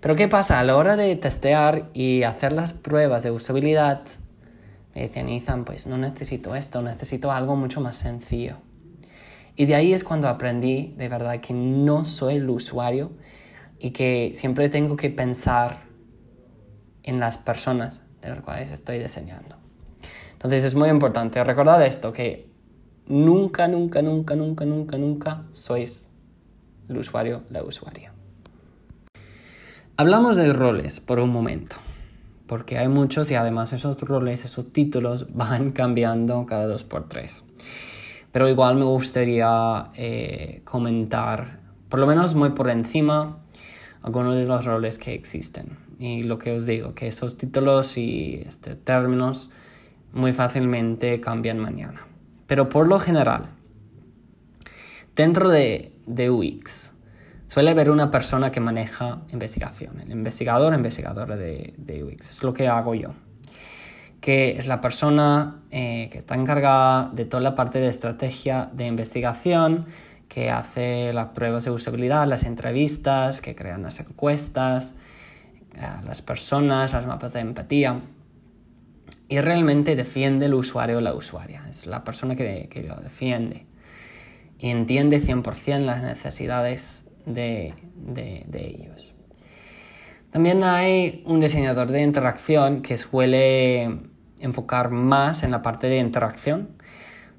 Pero 0.00 0.14
¿qué 0.14 0.28
pasa? 0.28 0.60
A 0.60 0.64
la 0.64 0.76
hora 0.76 0.96
de 0.96 1.16
testear 1.16 1.90
y 1.94 2.22
hacer 2.22 2.52
las 2.52 2.74
pruebas 2.74 3.22
de 3.22 3.30
usabilidad, 3.30 4.02
me 4.94 5.02
decían, 5.02 5.28
Ethan, 5.28 5.64
pues 5.64 5.86
no 5.86 5.98
necesito 5.98 6.54
esto, 6.54 6.82
necesito 6.82 7.32
algo 7.32 7.56
mucho 7.56 7.80
más 7.80 7.96
sencillo. 7.96 8.56
Y 9.56 9.64
de 9.64 9.74
ahí 9.74 9.92
es 9.92 10.04
cuando 10.04 10.28
aprendí 10.28 10.94
de 10.98 11.08
verdad 11.08 11.40
que 11.40 11.54
no 11.54 12.04
soy 12.04 12.36
el 12.36 12.48
usuario 12.50 13.12
y 13.78 13.90
que 13.90 14.32
siempre 14.34 14.68
tengo 14.68 14.96
que 14.96 15.10
pensar 15.10 15.80
en 17.02 17.20
las 17.20 17.38
personas 17.38 18.02
de 18.20 18.28
las 18.28 18.40
cuales 18.40 18.70
estoy 18.70 18.98
diseñando. 18.98 19.56
Entonces 20.32 20.64
es 20.64 20.74
muy 20.74 20.90
importante. 20.90 21.42
Recordad 21.42 21.84
esto, 21.84 22.12
que 22.12 22.48
nunca, 23.06 23.68
nunca, 23.68 24.02
nunca, 24.02 24.36
nunca, 24.36 24.64
nunca, 24.64 24.98
nunca 24.98 25.42
sois 25.52 26.12
el 26.88 26.98
usuario, 26.98 27.42
la 27.50 27.62
usuaria. 27.62 28.15
Hablamos 29.98 30.36
de 30.36 30.52
roles 30.52 31.00
por 31.00 31.20
un 31.20 31.30
momento, 31.30 31.76
porque 32.46 32.76
hay 32.76 32.86
muchos 32.86 33.30
y 33.30 33.34
además 33.34 33.72
esos 33.72 33.98
roles, 34.02 34.44
esos 34.44 34.70
títulos 34.70 35.26
van 35.34 35.70
cambiando 35.70 36.44
cada 36.44 36.66
dos 36.66 36.84
por 36.84 37.08
tres. 37.08 37.44
Pero 38.30 38.46
igual 38.46 38.76
me 38.76 38.84
gustaría 38.84 39.86
eh, 39.94 40.60
comentar, 40.64 41.60
por 41.88 41.98
lo 41.98 42.06
menos 42.06 42.34
muy 42.34 42.50
por 42.50 42.68
encima, 42.68 43.38
algunos 44.02 44.34
de 44.34 44.44
los 44.44 44.66
roles 44.66 44.98
que 44.98 45.14
existen. 45.14 45.78
Y 45.98 46.24
lo 46.24 46.38
que 46.38 46.52
os 46.52 46.66
digo, 46.66 46.94
que 46.94 47.06
esos 47.06 47.38
títulos 47.38 47.96
y 47.96 48.42
este, 48.46 48.74
términos 48.76 49.48
muy 50.12 50.34
fácilmente 50.34 51.22
cambian 51.22 51.58
mañana. 51.58 52.06
Pero 52.46 52.68
por 52.68 52.86
lo 52.86 52.98
general, 52.98 53.46
dentro 55.14 55.48
de, 55.48 55.94
de 56.04 56.28
UX, 56.28 56.92
suele 57.46 57.70
haber 57.70 57.90
una 57.90 58.10
persona 58.10 58.50
que 58.50 58.60
maneja 58.60 59.22
investigación, 59.32 60.00
el 60.00 60.10
investigador 60.10 60.72
o 60.72 60.76
investigadora 60.76 61.36
de, 61.36 61.74
de, 61.76 62.04
UX. 62.04 62.30
Es 62.30 62.42
lo 62.42 62.52
que 62.52 62.68
hago 62.68 62.94
yo. 62.94 63.10
Que 64.20 64.58
es 64.58 64.66
la 64.66 64.80
persona 64.80 65.62
eh, 65.70 66.08
que 66.10 66.18
está 66.18 66.34
encargada 66.34 67.10
de 67.12 67.24
toda 67.24 67.42
la 67.42 67.54
parte 67.54 67.78
de 67.78 67.88
estrategia 67.88 68.70
de 68.72 68.86
investigación, 68.86 69.86
que 70.28 70.50
hace 70.50 71.12
las 71.12 71.28
pruebas 71.28 71.64
de 71.64 71.70
usabilidad, 71.70 72.26
las 72.26 72.44
entrevistas, 72.44 73.40
que 73.40 73.54
crean 73.54 73.82
las 73.82 74.00
encuestas, 74.00 74.96
las 76.04 76.22
personas, 76.22 76.92
las 76.92 77.06
mapas 77.06 77.34
de 77.34 77.40
empatía 77.40 78.00
y 79.28 79.40
realmente 79.40 79.96
defiende 79.96 80.46
el 80.46 80.54
usuario 80.54 80.98
o 80.98 81.00
la 81.00 81.14
usuaria. 81.14 81.64
Es 81.68 81.86
la 81.86 82.04
persona 82.04 82.36
que, 82.36 82.68
que 82.70 82.82
lo 82.82 82.96
defiende 82.96 83.66
y 84.58 84.70
entiende 84.70 85.20
100% 85.20 85.80
las 85.80 86.02
necesidades 86.02 87.05
de, 87.26 87.74
de, 87.94 88.44
de, 88.46 88.66
ellos. 88.66 89.12
También 90.30 90.64
hay 90.64 91.22
un 91.26 91.40
diseñador 91.40 91.90
de 91.90 92.02
interacción 92.02 92.80
que 92.80 92.96
suele 92.96 93.98
enfocar 94.40 94.90
más 94.90 95.42
en 95.42 95.50
la 95.50 95.60
parte 95.60 95.88
de 95.88 95.98
interacción, 95.98 96.70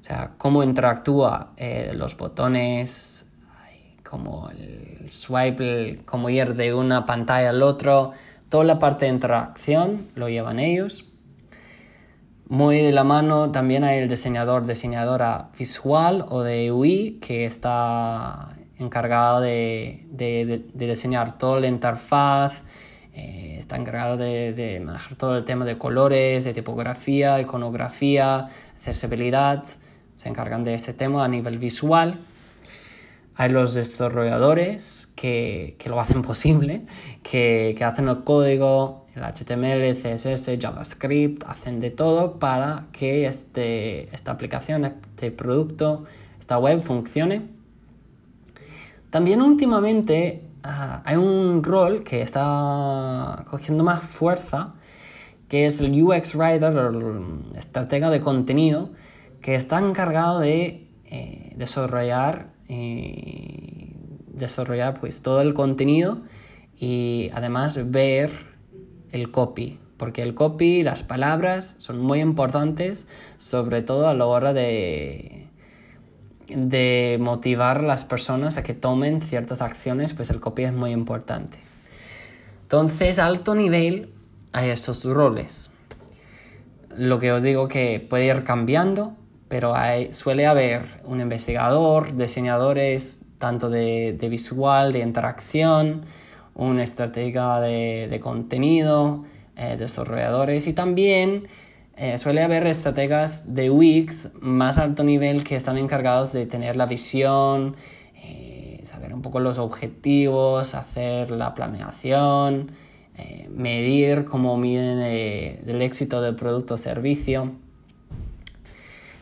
o 0.00 0.04
sea, 0.04 0.32
cómo 0.38 0.62
interactúa 0.62 1.52
eh, 1.56 1.92
los 1.94 2.16
botones, 2.16 3.26
como 4.08 4.48
el 4.50 5.10
swipe, 5.10 6.00
cómo 6.06 6.30
ir 6.30 6.54
de 6.54 6.72
una 6.72 7.04
pantalla 7.04 7.50
al 7.50 7.62
otro, 7.62 8.12
toda 8.48 8.64
la 8.64 8.78
parte 8.78 9.04
de 9.04 9.12
interacción 9.12 10.08
lo 10.14 10.28
llevan 10.28 10.58
ellos. 10.58 11.04
Muy 12.48 12.80
de 12.80 12.92
la 12.92 13.04
mano 13.04 13.50
también 13.50 13.84
hay 13.84 13.98
el 13.98 14.08
diseñador, 14.08 14.66
diseñadora 14.66 15.50
visual 15.58 16.24
o 16.30 16.42
de 16.42 16.72
UI 16.72 17.18
que 17.20 17.44
está 17.44 18.48
encargado 18.78 19.40
de, 19.40 20.06
de, 20.10 20.64
de, 20.72 20.86
diseñar 20.86 21.38
toda 21.38 21.60
la 21.60 21.66
interfaz, 21.66 22.62
eh, 23.12 23.56
está 23.58 23.76
encargado 23.76 24.16
de, 24.16 24.80
manejar 24.84 25.16
todo 25.16 25.36
el 25.36 25.44
tema 25.44 25.64
de 25.64 25.76
colores, 25.76 26.44
de 26.44 26.52
tipografía, 26.52 27.40
iconografía, 27.40 28.48
accesibilidad, 28.76 29.64
se 30.14 30.28
encargan 30.28 30.64
de 30.64 30.74
ese 30.74 30.94
tema 30.94 31.24
a 31.24 31.28
nivel 31.28 31.58
visual. 31.58 32.18
Hay 33.34 33.50
los 33.50 33.74
desarrolladores 33.74 35.08
que, 35.14 35.76
que 35.78 35.88
lo 35.88 36.00
hacen 36.00 36.22
posible, 36.30 36.82
que, 37.22 37.74
que 37.76 37.84
hacen 37.84 38.08
el 38.08 38.22
código, 38.24 39.06
el 39.14 39.22
HTML, 39.24 39.94
CSS, 39.94 40.58
JavaScript, 40.60 41.44
hacen 41.46 41.80
de 41.80 41.90
todo 41.90 42.38
para 42.38 42.86
que 42.92 43.26
este, 43.26 44.14
esta 44.14 44.30
aplicación, 44.30 44.84
este 44.84 45.30
producto, 45.32 46.04
esta 46.38 46.58
web 46.58 46.80
funcione. 46.80 47.57
También 49.10 49.40
últimamente 49.40 50.42
uh, 50.64 51.00
hay 51.04 51.16
un 51.16 51.62
rol 51.64 52.02
que 52.02 52.20
está 52.22 53.44
cogiendo 53.48 53.84
más 53.84 54.00
fuerza, 54.00 54.74
que 55.48 55.66
es 55.66 55.80
el 55.80 56.02
UX 56.02 56.34
Writer, 56.34 56.74
el 56.74 57.56
estratega 57.56 58.10
de 58.10 58.20
contenido, 58.20 58.90
que 59.40 59.54
está 59.54 59.78
encargado 59.78 60.40
de 60.40 60.88
eh, 61.06 61.54
desarrollar, 61.56 62.52
eh, 62.68 63.94
desarrollar 64.26 65.00
pues, 65.00 65.22
todo 65.22 65.40
el 65.40 65.54
contenido 65.54 66.20
y 66.76 67.30
además 67.32 67.90
ver 67.90 68.30
el 69.10 69.30
copy, 69.30 69.80
porque 69.96 70.22
el 70.22 70.34
copy, 70.34 70.82
las 70.82 71.02
palabras 71.02 71.76
son 71.78 71.98
muy 71.98 72.20
importantes, 72.20 73.08
sobre 73.38 73.80
todo 73.80 74.06
a 74.06 74.14
la 74.14 74.26
hora 74.26 74.52
de, 74.52 75.47
de 76.48 77.18
motivar 77.20 77.78
a 77.78 77.82
las 77.82 78.04
personas 78.04 78.56
a 78.56 78.62
que 78.62 78.74
tomen 78.74 79.22
ciertas 79.22 79.62
acciones, 79.62 80.14
pues 80.14 80.30
el 80.30 80.40
copy 80.40 80.64
es 80.64 80.72
muy 80.72 80.92
importante. 80.92 81.58
Entonces, 82.62 83.18
alto 83.18 83.54
nivel 83.54 84.12
hay 84.52 84.70
estos 84.70 85.04
roles. 85.04 85.70
Lo 86.96 87.18
que 87.18 87.32
os 87.32 87.42
digo 87.42 87.68
que 87.68 88.00
puede 88.00 88.26
ir 88.26 88.44
cambiando, 88.44 89.14
pero 89.48 89.74
suele 90.12 90.46
haber 90.46 91.00
un 91.04 91.20
investigador, 91.20 92.16
diseñadores 92.16 93.20
tanto 93.38 93.70
de, 93.70 94.16
de 94.18 94.28
visual, 94.28 94.92
de 94.92 94.98
interacción, 94.98 96.04
una 96.54 96.82
estrategia 96.82 97.60
de, 97.60 98.08
de 98.10 98.20
contenido, 98.20 99.24
eh, 99.56 99.76
desarrolladores 99.78 100.66
y 100.66 100.72
también 100.72 101.48
eh, 102.00 102.16
suele 102.16 102.44
haber 102.44 102.64
estrategas 102.68 103.56
de 103.56 103.70
UX 103.70 104.30
más 104.40 104.78
alto 104.78 105.02
nivel 105.02 105.42
que 105.42 105.56
están 105.56 105.78
encargados 105.78 106.32
de 106.32 106.46
tener 106.46 106.76
la 106.76 106.86
visión, 106.86 107.74
eh, 108.14 108.78
saber 108.84 109.12
un 109.12 109.20
poco 109.20 109.40
los 109.40 109.58
objetivos, 109.58 110.76
hacer 110.76 111.32
la 111.32 111.54
planeación, 111.54 112.70
eh, 113.16 113.48
medir 113.50 114.26
cómo 114.26 114.56
miden 114.56 115.00
el 115.00 115.82
éxito 115.82 116.22
del 116.22 116.36
producto 116.36 116.74
o 116.74 116.78
servicio. 116.78 117.50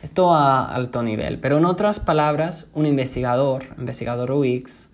Esto 0.03 0.35
a 0.35 0.67
alto 0.67 1.03
nivel. 1.03 1.39
Pero 1.41 1.57
en 1.57 1.65
otras 1.65 1.99
palabras, 1.99 2.67
un 2.75 2.85
investigador, 2.85 3.65
investigador 3.79 4.33
UX, 4.33 4.91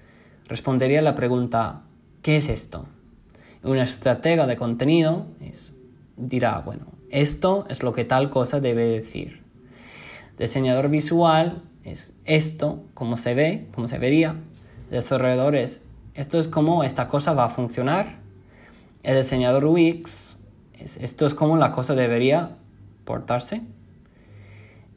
respondería 0.46 1.00
a 1.00 1.02
la 1.02 1.16
pregunta, 1.16 1.82
¿qué 2.22 2.36
es 2.36 2.48
esto? 2.48 2.86
Una 3.64 3.82
estratega 3.82 4.46
de 4.46 4.54
contenido 4.54 5.26
dirá, 6.16 6.60
bueno, 6.60 6.91
esto 7.12 7.66
es 7.68 7.82
lo 7.82 7.92
que 7.92 8.04
tal 8.04 8.30
cosa 8.30 8.60
debe 8.60 8.84
decir. 8.84 9.42
Diseñador 10.38 10.88
visual 10.88 11.62
es 11.84 12.12
esto, 12.24 12.82
como 12.94 13.16
se 13.16 13.34
ve, 13.34 13.68
como 13.72 13.86
se 13.86 13.98
vería. 13.98 14.36
Desarrollador 14.90 15.54
es 15.54 15.82
esto 16.14 16.38
es 16.38 16.46
como 16.46 16.84
esta 16.84 17.08
cosa 17.08 17.32
va 17.32 17.44
a 17.44 17.48
funcionar. 17.48 18.18
El 19.02 19.16
diseñador 19.16 19.64
UX 19.64 20.38
es 20.78 20.96
esto 20.98 21.26
es 21.26 21.34
como 21.34 21.56
la 21.56 21.72
cosa 21.72 21.94
debería 21.94 22.56
portarse. 23.04 23.62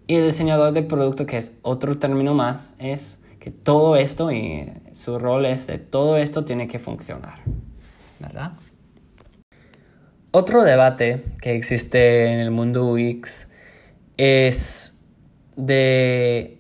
Y 0.08 0.16
el 0.16 0.26
diseñador 0.26 0.74
de 0.74 0.84
producto, 0.84 1.26
que 1.26 1.38
es 1.38 1.54
otro 1.62 1.98
término 1.98 2.34
más, 2.34 2.76
es 2.80 3.20
que 3.40 3.50
todo 3.50 3.96
esto 3.96 4.32
y 4.32 4.72
su 4.92 5.18
rol 5.18 5.46
es 5.46 5.68
de 5.68 5.78
todo 5.78 6.18
esto 6.18 6.46
tiene 6.46 6.68
que 6.68 6.80
funcionar. 6.80 7.40
¿Verdad? 8.20 8.54
Otro 10.38 10.66
debate 10.66 11.24
que 11.40 11.56
existe 11.56 12.30
en 12.30 12.40
el 12.40 12.52
mundo 12.52 12.92
UX 12.92 13.48
es 14.18 15.00
de 15.56 16.60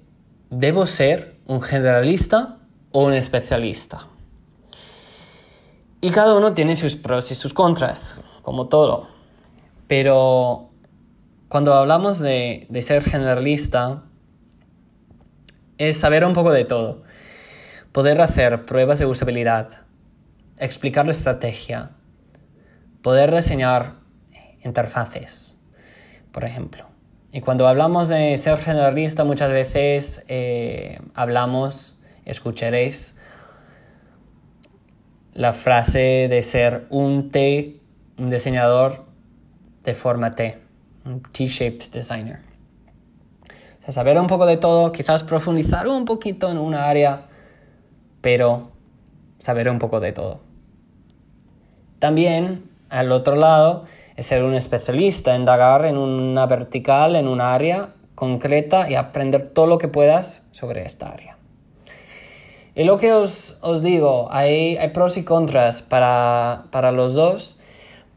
¿debo 0.50 0.86
ser 0.86 1.36
un 1.46 1.62
generalista 1.62 2.60
o 2.94 3.04
un 3.04 3.12
especialista? 3.12 4.08
Y 6.00 6.12
cada 6.12 6.36
uno 6.36 6.54
tiene 6.54 6.78
sus 6.78 6.96
pros 6.96 7.32
y 7.32 7.36
sus 7.36 7.54
contras, 7.54 8.16
como 8.44 8.70
todo. 8.70 9.10
Pero 9.88 10.70
cuando 11.50 11.74
hablamos 11.74 12.20
de, 12.20 12.68
de 12.70 12.82
ser 12.82 13.04
generalista, 13.04 14.04
es 15.78 15.98
saber 15.98 16.24
un 16.24 16.32
poco 16.34 16.54
de 16.54 16.64
todo. 16.64 17.04
Poder 17.92 18.22
hacer 18.22 18.64
pruebas 18.64 19.00
de 19.00 19.06
usabilidad, 19.06 19.68
explicar 20.58 21.04
la 21.04 21.12
estrategia, 21.12 21.92
poder 23.06 23.32
diseñar 23.32 23.98
interfaces, 24.64 25.56
por 26.32 26.44
ejemplo. 26.44 26.88
Y 27.32 27.40
cuando 27.40 27.68
hablamos 27.68 28.08
de 28.08 28.36
ser 28.40 28.58
generalista, 28.58 29.24
muchas 29.24 29.52
veces 29.52 30.26
eh, 30.28 31.00
hablamos, 31.14 32.00
escucharéis 32.26 33.16
la 35.34 35.54
frase 35.54 36.28
de 36.32 36.42
ser 36.42 36.88
un 36.90 37.30
T, 37.30 37.80
un 38.18 38.32
diseñador 38.32 39.06
de 39.84 39.94
forma 39.94 40.34
T, 40.34 40.58
un 41.06 41.22
T-shaped 41.22 41.92
designer. 41.92 42.40
O 43.82 43.84
sea, 43.84 43.94
saber 43.94 44.18
un 44.18 44.26
poco 44.26 44.48
de 44.48 44.58
todo, 44.58 44.92
quizás 44.92 45.24
profundizar 45.24 45.88
un 45.88 46.06
poquito 46.06 46.50
en 46.50 46.58
una 46.58 46.86
área, 46.86 47.28
pero 48.22 48.72
saber 49.38 49.70
un 49.70 49.78
poco 49.78 50.00
de 50.00 50.12
todo. 50.12 50.42
También 52.00 52.74
al 52.90 53.12
otro 53.12 53.36
lado 53.36 53.86
es 54.16 54.28
ser 54.28 54.44
un 54.44 54.54
especialista, 54.54 55.36
indagar 55.36 55.86
en 55.86 55.98
una 55.98 56.46
vertical, 56.46 57.16
en 57.16 57.28
un 57.28 57.42
área 57.42 57.94
concreta 58.16 58.90
y 58.90 58.96
aprender 58.96 59.50
todo 59.50 59.68
lo 59.68 59.78
que 59.78 59.88
puedas 59.88 60.44
sobre 60.52 60.86
esta 60.86 61.10
área. 61.10 61.38
Y 62.74 62.84
lo 62.84 62.98
que 62.98 63.14
os, 63.14 63.56
digo, 63.82 64.28
hay, 64.32 64.78
hay, 64.78 64.90
pros 64.90 65.18
y 65.18 65.24
contras 65.24 65.82
para, 65.82 66.66
para 66.72 66.92
los 66.92 67.14
dos, 67.14 67.58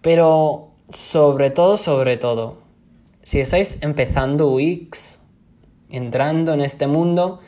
pero 0.02 0.70
sobre 0.90 1.50
todo, 1.50 1.76
sobre 1.76 2.16
todo, 2.16 2.58
si 3.22 3.40
estáis 3.40 3.78
empezando 3.82 4.48
UX, 4.48 5.20
entrando 5.90 6.54
en 6.54 6.60
este 6.60 6.86
mundo, 6.86 7.40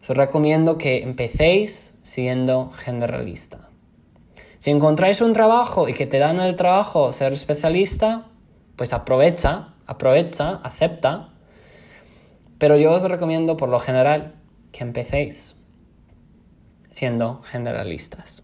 os 0.00 0.16
recomiendo 0.16 0.78
que 0.78 1.02
empecéis 1.02 1.94
siendo 2.02 2.70
generalista. 2.70 3.67
Si 4.58 4.72
encontráis 4.72 5.20
un 5.20 5.32
trabajo 5.32 5.88
y 5.88 5.94
que 5.94 6.06
te 6.06 6.18
dan 6.18 6.40
el 6.40 6.56
trabajo 6.56 7.12
ser 7.12 7.32
especialista, 7.32 8.26
pues 8.74 8.92
aprovecha, 8.92 9.74
aprovecha, 9.86 10.56
acepta. 10.64 11.30
Pero 12.58 12.76
yo 12.76 12.92
os 12.92 13.02
recomiendo 13.02 13.56
por 13.56 13.68
lo 13.68 13.78
general 13.78 14.34
que 14.72 14.82
empecéis 14.82 15.56
siendo 16.90 17.40
generalistas. 17.42 18.42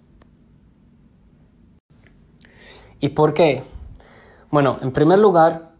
¿Y 3.00 3.08
por 3.08 3.34
qué? 3.34 3.64
Bueno, 4.52 4.78
en 4.82 4.92
primer 4.92 5.18
lugar, 5.18 5.72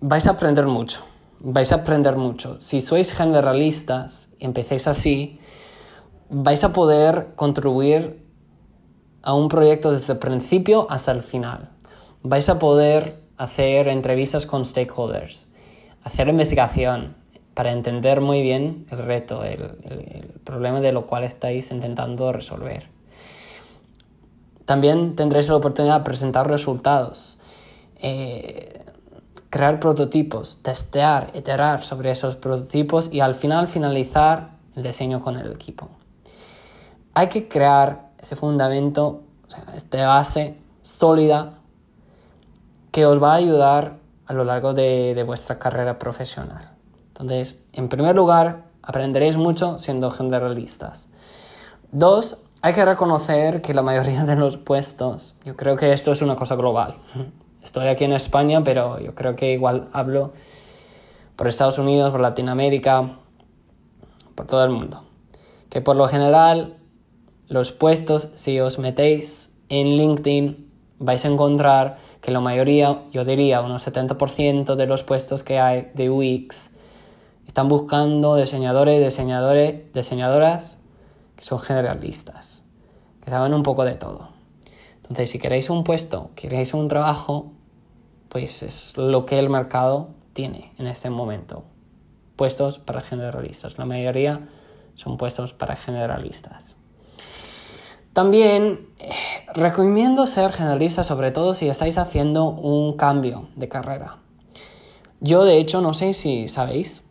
vais 0.00 0.26
a 0.26 0.32
aprender 0.32 0.66
mucho. 0.66 1.02
Vais 1.40 1.72
a 1.72 1.76
aprender 1.76 2.14
mucho. 2.16 2.60
Si 2.60 2.82
sois 2.82 3.10
generalistas 3.10 4.34
y 4.38 4.44
empecéis 4.44 4.86
así, 4.86 5.40
vais 6.28 6.62
a 6.62 6.74
poder 6.74 7.32
contribuir 7.36 8.27
a 9.28 9.34
un 9.34 9.50
proyecto 9.50 9.92
desde 9.92 10.14
el 10.14 10.18
principio 10.18 10.86
hasta 10.88 11.12
el 11.12 11.20
final. 11.20 11.68
Vais 12.22 12.48
a 12.48 12.58
poder 12.58 13.20
hacer 13.36 13.86
entrevistas 13.88 14.46
con 14.46 14.64
stakeholders, 14.64 15.48
hacer 16.02 16.28
investigación 16.28 17.14
para 17.52 17.72
entender 17.72 18.22
muy 18.22 18.40
bien 18.40 18.86
el 18.90 18.96
reto, 18.96 19.44
el, 19.44 20.32
problema 20.44 20.80
de 20.80 20.92
lo 20.92 21.06
cual 21.06 21.24
estáis 21.24 21.70
intentando 21.70 22.32
resolver. 22.32 22.88
También 24.64 25.14
tendréis 25.14 25.50
la 25.50 25.56
oportunidad 25.56 25.98
de 25.98 26.04
presentar 26.04 26.48
resultados, 26.48 27.38
eh, 27.96 28.82
crear 29.50 29.78
prototipos, 29.78 30.60
testear, 30.62 31.32
iterar 31.34 31.82
sobre 31.82 32.12
esos 32.12 32.36
prototipos 32.36 33.12
y 33.12 33.20
al 33.20 33.34
final 33.34 33.68
finalizar 33.68 34.52
el 34.74 34.84
diseño 34.84 35.20
con 35.20 35.36
el 35.36 35.52
equipo. 35.52 35.90
Hay 37.12 37.28
que 37.28 37.46
crear 37.46 38.07
ese 38.28 38.36
fundamento, 38.36 39.22
o 39.46 39.50
sea, 39.50 39.64
esta 39.74 40.06
base 40.06 40.58
sólida 40.82 41.54
que 42.90 43.06
os 43.06 43.22
va 43.22 43.32
a 43.32 43.36
ayudar 43.36 43.96
a 44.26 44.34
lo 44.34 44.44
largo 44.44 44.74
de, 44.74 45.14
de 45.14 45.22
vuestra 45.22 45.58
carrera 45.58 45.98
profesional. 45.98 46.72
Entonces, 47.06 47.56
en 47.72 47.88
primer 47.88 48.14
lugar, 48.14 48.64
aprenderéis 48.82 49.38
mucho 49.38 49.78
siendo 49.78 50.10
generalistas. 50.10 51.08
Dos, 51.90 52.36
hay 52.60 52.74
que 52.74 52.84
reconocer 52.84 53.62
que 53.62 53.72
la 53.72 53.80
mayoría 53.80 54.24
de 54.24 54.36
los 54.36 54.58
puestos, 54.58 55.34
yo 55.46 55.56
creo 55.56 55.78
que 55.78 55.94
esto 55.94 56.12
es 56.12 56.20
una 56.20 56.36
cosa 56.36 56.54
global. 56.54 56.96
Estoy 57.62 57.88
aquí 57.88 58.04
en 58.04 58.12
España, 58.12 58.62
pero 58.62 59.00
yo 59.00 59.14
creo 59.14 59.36
que 59.36 59.54
igual 59.54 59.88
hablo 59.94 60.34
por 61.34 61.48
Estados 61.48 61.78
Unidos, 61.78 62.10
por 62.10 62.20
Latinoamérica, 62.20 63.10
por 64.34 64.46
todo 64.46 64.62
el 64.64 64.70
mundo. 64.70 65.04
Que 65.70 65.80
por 65.80 65.96
lo 65.96 66.08
general 66.08 66.77
los 67.48 67.72
puestos, 67.72 68.30
si 68.34 68.60
os 68.60 68.78
metéis 68.78 69.54
en 69.68 69.96
LinkedIn, 69.96 70.68
vais 70.98 71.24
a 71.24 71.28
encontrar 71.28 71.96
que 72.20 72.30
la 72.30 72.40
mayoría, 72.40 73.02
yo 73.10 73.24
diría 73.24 73.60
unos 73.62 73.86
70% 73.86 74.74
de 74.74 74.86
los 74.86 75.04
puestos 75.04 75.44
que 75.44 75.58
hay 75.58 75.90
de 75.94 76.10
UX, 76.10 76.72
están 77.46 77.68
buscando 77.68 78.36
diseñadores, 78.36 79.02
diseñadores, 79.02 79.92
diseñadoras 79.92 80.80
que 81.36 81.44
son 81.44 81.58
generalistas, 81.58 82.62
que 83.22 83.30
saben 83.30 83.54
un 83.54 83.62
poco 83.62 83.84
de 83.84 83.94
todo. 83.94 84.28
Entonces, 85.02 85.30
si 85.30 85.38
queréis 85.38 85.70
un 85.70 85.84
puesto, 85.84 86.30
queréis 86.34 86.74
un 86.74 86.88
trabajo, 86.88 87.52
pues 88.28 88.62
es 88.62 88.96
lo 88.96 89.24
que 89.24 89.38
el 89.38 89.48
mercado 89.48 90.10
tiene 90.34 90.72
en 90.78 90.86
este 90.86 91.08
momento. 91.08 91.64
Puestos 92.36 92.78
para 92.78 93.00
generalistas. 93.00 93.78
La 93.78 93.86
mayoría 93.86 94.48
son 94.94 95.16
puestos 95.16 95.54
para 95.54 95.76
generalistas. 95.76 96.77
También 98.18 98.88
eh, 98.98 99.12
recomiendo 99.54 100.26
ser 100.26 100.50
generalista, 100.50 101.04
sobre 101.04 101.30
todo 101.30 101.54
si 101.54 101.68
estáis 101.68 101.98
haciendo 101.98 102.46
un 102.46 102.96
cambio 102.96 103.48
de 103.54 103.68
carrera. 103.68 104.16
Yo, 105.20 105.44
de 105.44 105.58
hecho, 105.58 105.80
no 105.80 105.94
sé 105.94 106.14
si 106.14 106.48
sabéis, 106.48 107.04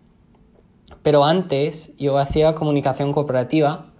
pero 1.03 1.23
antes 1.23 1.93
yo 1.95 2.17
hacía 2.17 2.55
comunicación 2.55 3.13
corporativa 3.13 3.93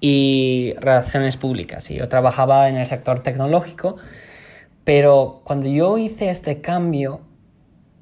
y 0.00 0.74
relaciones 0.78 1.36
públicas. 1.36 1.92
Y 1.92 1.94
yo 1.94 2.08
trabajaba 2.08 2.68
en 2.68 2.76
el 2.76 2.86
sector 2.86 3.20
tecnológico, 3.20 3.94
pero 4.82 5.42
cuando 5.44 5.68
yo 5.68 5.96
hice 5.96 6.30
este 6.30 6.60
cambio, 6.60 7.20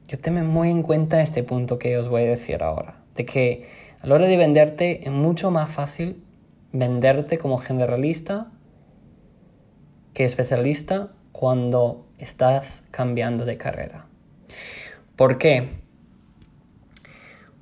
yo 0.07 0.19
tomé 0.19 0.45
muy 0.45 0.71
en 0.71 0.83
cuenta 0.83 1.21
este 1.21 1.43
punto 1.43 1.79
que 1.79 1.99
os 1.99 2.09
voy 2.09 2.23
a 2.23 2.31
decir 2.31 2.63
ahora, 2.63 3.05
de 3.17 3.27
que 3.27 3.69
a 4.01 4.07
la 4.07 4.15
hora 4.15 4.27
de 4.29 4.39
venderte 4.39 5.07
es 5.07 5.13
mucho 5.13 5.51
más 5.51 5.71
fácil 5.71 6.24
venderte 6.75 7.39
como 7.39 7.57
generalista 7.57 8.51
que 10.13 10.25
especialista 10.25 11.13
cuando 11.33 12.07
estás 12.19 12.85
cambiando 12.91 13.45
de 13.45 13.57
carrera. 13.57 14.07
¿Por 15.17 15.39
qué? 15.39 15.71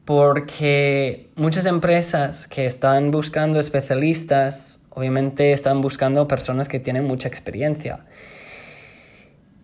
Porque 0.07 1.31
muchas 1.37 1.67
empresas 1.67 2.49
que 2.49 2.65
están 2.65 3.11
buscando 3.11 3.61
especialistas, 3.61 4.81
obviamente 4.89 5.53
están 5.53 5.83
buscando 5.83 6.27
personas 6.27 6.69
que 6.69 6.81
tienen 6.81 7.05
mucha 7.05 7.29
experiencia. 7.29 8.07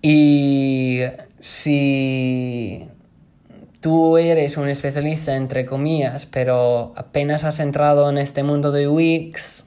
Y 0.03 1.01
si 1.39 2.87
tú 3.81 4.19
eres 4.19 4.57
un 4.57 4.69
especialista, 4.69 5.37
entre 5.37 5.65
comillas, 5.65 6.27
pero 6.27 6.93
apenas 6.97 7.45
has 7.45 7.61
entrado 7.61 8.09
en 8.11 8.19
este 8.19 8.43
mundo 8.43 8.73
de 8.73 8.89
Wix, 8.89 9.65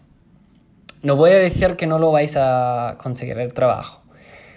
no 1.03 1.15
voy 1.15 1.31
a 1.31 1.39
decir 1.39 1.77
que 1.77 1.87
no 1.87 1.97
lo 1.97 2.11
vais 2.11 2.35
a 2.37 2.95
conseguir 2.99 3.39
el 3.39 3.53
trabajo, 3.53 4.03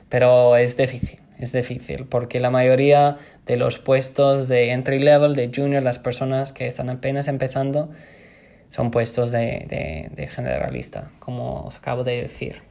pero 0.09 0.57
es 0.57 0.77
difícil, 0.77 1.21
es 1.39 1.53
difícil, 1.53 2.07
porque 2.07 2.39
la 2.39 2.51
mayoría 2.51 3.17
de 3.47 3.57
los 3.57 3.79
puestos 3.79 4.49
de 4.49 4.71
entry 4.71 4.99
level, 4.99 5.35
de 5.37 5.51
junior, 5.55 5.83
las 5.83 5.99
personas 5.99 6.53
que 6.53 6.67
están 6.67 6.91
apenas 6.91 7.29
empezando, 7.29 7.91
son 8.69 8.91
puestos 8.91 9.31
de, 9.31 10.29
generalista, 10.35 11.13
como 11.19 11.63
os 11.63 11.79
acabo 11.79 12.05
de 12.05 12.23
decir. 12.23 12.63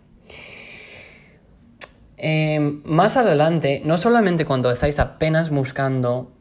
Em, 2.17 2.82
más 2.86 3.17
adelante, 3.17 3.82
no 3.86 3.98
solamente 3.98 4.46
cuando 4.46 4.69
estáis 4.69 5.00
apenas 5.00 5.50
buscando 5.50 6.32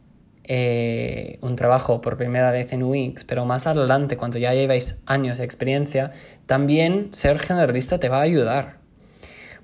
eh, 0.45 1.39
un 1.41 1.55
trabajo 1.55 2.01
por 2.01 2.17
primera 2.17 2.51
vez 2.51 2.73
en 2.73 2.83
Wix, 2.83 3.25
pero 3.25 3.45
más 3.45 3.67
adelante, 3.67 4.17
cuando 4.17 4.39
ya 4.39 4.53
lleváis 4.55 4.99
años 5.07 5.39
de 5.39 5.45
experiencia, 5.45 6.11
también 6.47 7.11
ser 7.13 7.39
generalista 7.39 7.99
te 7.99 8.09
va 8.09 8.19
a 8.19 8.23
ayudar. 8.23 8.79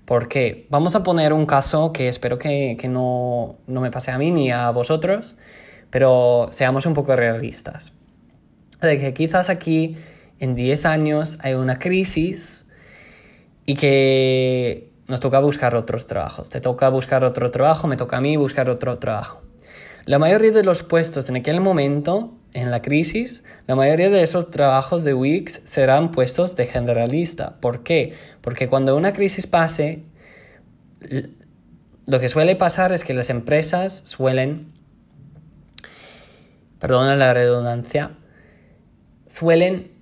Porque 0.04 0.66
vamos 0.70 0.94
a 0.94 1.02
poner 1.02 1.32
un 1.32 1.46
caso 1.46 1.92
que 1.92 2.08
espero 2.08 2.38
que, 2.38 2.78
no, 2.88 3.58
me 3.66 3.90
pase 3.90 4.10
a 4.10 4.18
mí 4.18 4.30
ni 4.30 4.50
a 4.50 4.70
vosotros, 4.70 5.36
pero 5.90 6.48
seamos 6.50 6.86
un 6.86 6.94
poco 6.94 7.14
realistas. 7.16 7.92
De 8.80 8.98
que 8.98 9.12
quizás 9.12 9.50
aquí 9.50 9.96
en 10.38 10.54
10 10.54 10.86
años 10.86 11.38
hay 11.42 11.54
una 11.54 11.78
crisis 11.78 12.68
y 13.66 13.74
que 13.74 14.92
nos 15.08 15.20
toca 15.20 15.40
buscar 15.40 15.74
otros 15.74 16.06
trabajos. 16.06 16.48
Te 16.48 16.60
toca 16.60 16.88
buscar 16.88 17.24
otro 17.24 17.50
trabajo, 17.50 17.88
me 17.88 17.96
toca 17.96 18.18
a 18.18 18.20
mí 18.20 18.36
buscar 18.36 18.70
otro 18.70 18.98
trabajo. 18.98 19.42
La 20.08 20.18
mayoría 20.18 20.52
de 20.52 20.64
los 20.64 20.84
puestos 20.84 21.28
en 21.28 21.36
aquel 21.36 21.60
momento, 21.60 22.32
en 22.54 22.70
la 22.70 22.80
crisis, 22.80 23.44
la 23.66 23.74
mayoría 23.74 24.08
de 24.08 24.22
esos 24.22 24.50
trabajos 24.50 25.04
de 25.04 25.12
Wix 25.12 25.60
serán 25.64 26.12
puestos 26.12 26.56
de 26.56 26.64
generalista. 26.64 27.60
¿Por 27.60 27.82
qué? 27.82 28.14
Porque 28.40 28.68
cuando 28.68 28.96
una 28.96 29.12
crisis 29.12 29.46
pase, 29.46 30.04
lo 32.06 32.20
que 32.20 32.30
suele 32.30 32.56
pasar 32.56 32.94
es 32.94 33.04
que 33.04 33.12
las 33.12 33.28
empresas 33.28 34.00
suelen, 34.06 34.72
perdona 36.78 37.14
la 37.14 37.34
redundancia, 37.34 38.12
suelen 39.26 39.92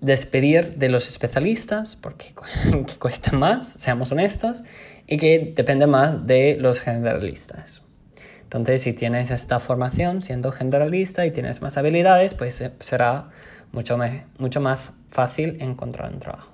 despedir 0.00 0.76
de 0.76 0.88
los 0.88 1.08
especialistas 1.08 1.96
porque 1.96 2.26
cuesta 3.00 3.32
más, 3.32 3.72
seamos 3.72 4.12
honestos, 4.12 4.62
y 5.08 5.16
que 5.16 5.52
depende 5.56 5.88
más 5.88 6.28
de 6.28 6.56
los 6.60 6.78
generalistas. 6.78 7.79
Entonces, 8.52 8.82
si 8.82 8.92
tienes 8.92 9.30
esta 9.30 9.60
formación 9.60 10.22
siendo 10.22 10.50
generalista 10.50 11.24
y 11.24 11.30
tienes 11.30 11.62
más 11.62 11.76
habilidades, 11.76 12.34
pues 12.34 12.60
eh, 12.60 12.72
será 12.80 13.30
mucho, 13.70 13.96
mucho 14.38 14.60
más 14.60 14.90
fácil 15.08 15.56
encontrar 15.60 16.12
un 16.12 16.18
trabajo. 16.18 16.50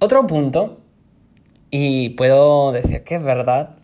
Otro 0.00 0.26
punto, 0.26 0.80
y 1.70 2.08
puedo 2.10 2.72
decir 2.72 3.04
que 3.04 3.14
es 3.14 3.22
verdad, 3.22 3.76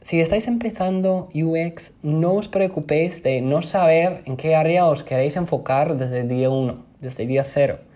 si 0.00 0.18
estáis 0.18 0.46
empezando 0.48 1.28
UX, 1.34 1.92
no 2.02 2.36
os 2.36 2.48
preocupéis 2.48 3.22
de 3.22 3.42
no 3.42 3.60
saber 3.60 4.22
en 4.24 4.38
qué 4.38 4.56
área 4.56 4.86
os 4.86 5.02
queréis 5.02 5.36
enfocar 5.36 5.98
desde 5.98 6.20
el 6.20 6.28
día 6.28 6.48
1, 6.48 6.86
desde 7.02 7.24
el 7.24 7.28
día 7.28 7.44
0 7.44 7.91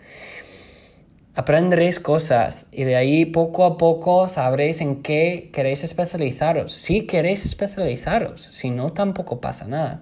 aprenderéis 1.37 2.01
cosas 2.01 2.67
y 2.73 2.85
de 2.85 2.97
ahí 2.97 3.27
poco 3.27 3.67
a 3.67 3.77
poco 3.77 4.27
sabréis 4.27 4.81
en 4.81 5.03
qué 5.03 5.51
queréis 5.53 5.85
especializaros. 5.85 6.73
Si 6.73 7.03
queréis 7.03 7.45
especializaros, 7.45 8.41
si 8.41 8.71
no 8.71 8.91
tampoco 8.93 9.39
pasa 9.39 9.69
nada. 9.69 10.01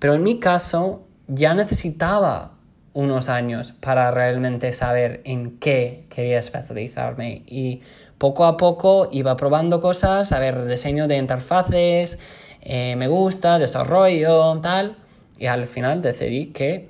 Pero 0.00 0.14
en 0.14 0.24
mi 0.24 0.40
caso 0.40 1.06
ya 1.28 1.54
necesitaba 1.54 2.54
unos 2.92 3.28
años 3.28 3.72
para 3.78 4.10
realmente 4.10 4.72
saber 4.72 5.20
en 5.24 5.58
qué 5.60 6.06
quería 6.08 6.40
especializarme 6.40 7.44
y 7.46 7.82
poco 8.18 8.44
a 8.44 8.56
poco 8.56 9.08
iba 9.12 9.36
probando 9.36 9.80
cosas, 9.80 10.32
a 10.32 10.40
ver 10.40 10.66
diseño 10.66 11.06
de 11.06 11.18
interfaces, 11.18 12.18
eh, 12.62 12.96
me 12.96 13.06
gusta, 13.06 13.60
desarrollo, 13.60 14.60
tal, 14.60 14.96
y 15.38 15.46
al 15.46 15.68
final 15.68 16.02
decidí 16.02 16.46
que 16.46 16.88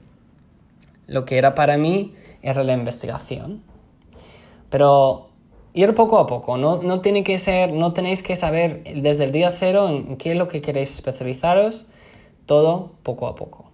lo 1.07 1.27
que 1.27 1.37
era 1.37 1.55
para 1.55 1.77
mí 1.77 2.15
era 2.43 2.65
la 2.65 2.73
investigación. 2.73 3.63
Pero 4.71 5.29
ir 5.75 5.95
poco 5.95 6.19
a 6.19 6.27
poco, 6.27 6.59
no, 6.59 6.83
no, 6.83 7.01
tiene 7.01 7.23
que 7.25 7.39
ser, 7.39 7.73
no 7.73 7.93
tenéis 7.93 8.23
que 8.23 8.37
saber 8.37 8.83
desde 9.03 9.25
el 9.25 9.33
día 9.33 9.53
cero 9.53 9.89
en 9.89 10.17
qué 10.17 10.33
es 10.33 10.39
lo 10.39 10.49
que 10.49 10.61
queréis 10.61 10.93
especializaros, 10.93 11.87
todo 12.47 12.93
poco 13.03 13.27
a 13.27 13.35
poco. 13.35 13.71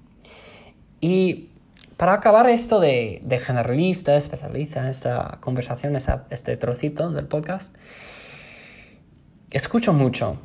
Y 1.00 1.50
para 1.96 2.14
acabar 2.14 2.48
esto 2.48 2.81
de, 2.81 3.20
de 3.24 3.38
generalista, 3.38 4.16
especialista, 4.16 4.90
esta 4.90 5.38
conversación, 5.40 5.96
este 5.96 6.57
trocito 6.57 7.11
del 7.11 7.27
podcast, 7.27 7.74
escucho 9.50 9.92
mucho, 9.92 10.37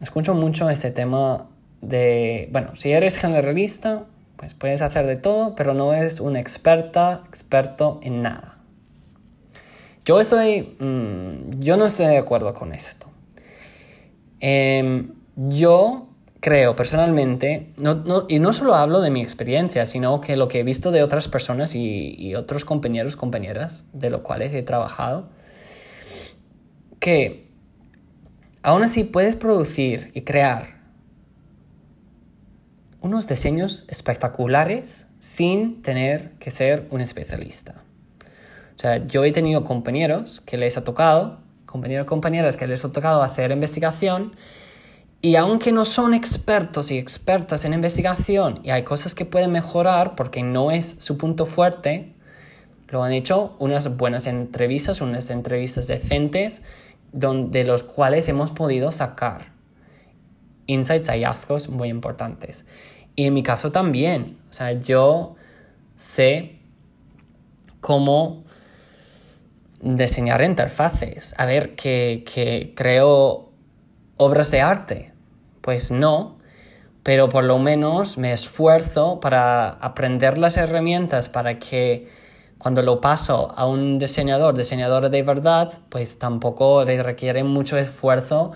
escucho 0.00 0.34
mucho 0.34 0.68
este 0.68 0.90
tema 0.90 1.46
de, 1.80 2.48
bueno, 2.50 2.74
si 2.76 2.90
eres 2.90 3.16
generalista, 3.18 4.04
pues 4.36 4.54
puedes 4.54 4.82
hacer 4.82 5.06
de 5.06 5.16
todo, 5.16 5.54
pero 5.54 5.74
no 5.74 5.94
es 5.94 6.20
un 6.20 6.36
experta, 6.36 7.24
experto 7.28 8.00
en 8.02 8.22
nada. 8.22 8.58
Yo 10.04 10.20
estoy, 10.20 10.76
mm, 10.78 11.58
yo 11.58 11.76
no 11.76 11.86
estoy 11.86 12.06
de 12.06 12.18
acuerdo 12.18 12.54
con 12.54 12.72
esto. 12.72 13.06
Em, 14.40 15.14
yo 15.34 16.08
creo 16.40 16.76
personalmente, 16.76 17.72
y 18.28 18.38
no 18.38 18.52
solo 18.52 18.74
hablo 18.74 19.00
de 19.00 19.10
mi 19.10 19.20
experiencia, 19.20 19.84
sino 19.84 20.20
que 20.20 20.36
lo 20.36 20.46
que 20.46 20.60
he 20.60 20.62
visto 20.62 20.92
de 20.92 21.02
otras 21.02 21.26
personas 21.26 21.74
y, 21.74 22.14
y 22.16 22.36
otros 22.36 22.64
compañeros, 22.64 23.16
compañeras, 23.16 23.84
de 23.92 24.10
los 24.10 24.20
cuales 24.20 24.54
he 24.54 24.62
trabajado, 24.62 25.28
que 27.00 27.50
aún 28.62 28.84
así 28.84 29.02
puedes 29.02 29.34
producir 29.34 30.12
y 30.14 30.22
crear 30.22 30.75
unos 33.00 33.28
diseños 33.28 33.84
espectaculares 33.88 35.06
sin 35.18 35.82
tener 35.82 36.32
que 36.38 36.50
ser 36.50 36.86
un 36.90 37.00
especialista. 37.00 37.82
O 38.74 38.78
sea, 38.78 39.06
yo 39.06 39.24
he 39.24 39.32
tenido 39.32 39.64
compañeros 39.64 40.42
que 40.44 40.58
les 40.58 40.76
ha 40.76 40.84
tocado, 40.84 41.40
compañeros 41.64 42.06
compañeras 42.06 42.56
que 42.56 42.66
les 42.66 42.84
ha 42.84 42.92
tocado 42.92 43.22
hacer 43.22 43.50
investigación 43.50 44.36
y 45.22 45.36
aunque 45.36 45.72
no 45.72 45.84
son 45.84 46.14
expertos 46.14 46.90
y 46.90 46.98
expertas 46.98 47.64
en 47.64 47.72
investigación 47.72 48.60
y 48.62 48.70
hay 48.70 48.82
cosas 48.82 49.14
que 49.14 49.24
pueden 49.24 49.50
mejorar 49.50 50.14
porque 50.14 50.42
no 50.42 50.70
es 50.70 50.96
su 50.98 51.16
punto 51.16 51.46
fuerte, 51.46 52.14
lo 52.88 53.02
han 53.02 53.12
hecho 53.12 53.56
unas 53.58 53.96
buenas 53.96 54.26
entrevistas, 54.26 55.00
unas 55.00 55.30
entrevistas 55.30 55.86
decentes, 55.86 56.62
de 57.12 57.64
los 57.64 57.82
cuales 57.82 58.28
hemos 58.28 58.50
podido 58.50 58.92
sacar 58.92 59.55
insights, 60.66 61.08
hallazgos 61.08 61.68
muy 61.68 61.88
importantes. 61.88 62.64
Y 63.14 63.24
en 63.24 63.34
mi 63.34 63.42
caso 63.42 63.72
también, 63.72 64.38
o 64.50 64.52
sea, 64.52 64.72
yo 64.72 65.36
sé 65.96 66.58
cómo 67.80 68.44
diseñar 69.80 70.42
interfaces. 70.42 71.34
A 71.38 71.46
ver, 71.46 71.74
que, 71.74 72.24
que 72.32 72.72
creo 72.76 73.50
obras 74.16 74.50
de 74.50 74.60
arte. 74.60 75.12
Pues 75.60 75.90
no, 75.90 76.38
pero 77.02 77.28
por 77.28 77.44
lo 77.44 77.58
menos 77.58 78.18
me 78.18 78.32
esfuerzo 78.32 79.20
para 79.20 79.68
aprender 79.68 80.38
las 80.38 80.56
herramientas 80.56 81.28
para 81.28 81.58
que 81.58 82.08
cuando 82.58 82.82
lo 82.82 83.00
paso 83.00 83.52
a 83.56 83.66
un 83.66 83.98
diseñador, 83.98 84.56
diseñador 84.56 85.10
de 85.10 85.22
verdad, 85.22 85.72
pues 85.88 86.18
tampoco 86.18 86.84
requiere 86.84 87.44
mucho 87.44 87.76
esfuerzo 87.76 88.52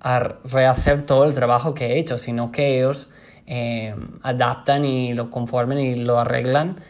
a 0.00 0.36
rehacer 0.44 1.06
todo 1.06 1.24
el 1.24 1.34
trabajo 1.34 1.74
que 1.74 1.86
he 1.86 1.98
hecho, 1.98 2.18
sino 2.18 2.52
que 2.52 2.78
ellos 2.78 3.08
eh, 3.46 3.94
adaptan 4.22 4.84
y 4.84 5.14
lo 5.14 5.30
conformen 5.30 5.78
y 5.78 5.96
lo 5.96 6.18
arreglan 6.18 6.80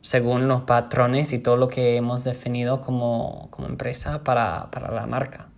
según 0.00 0.48
los 0.48 0.62
patrones 0.62 1.32
y 1.32 1.38
todo 1.38 1.56
lo 1.56 1.68
que 1.68 1.96
hemos 1.96 2.24
definido 2.24 2.80
como, 2.80 3.50
empresa 3.68 4.24
para, 4.24 4.68
la 4.92 5.06
marca. 5.06 5.48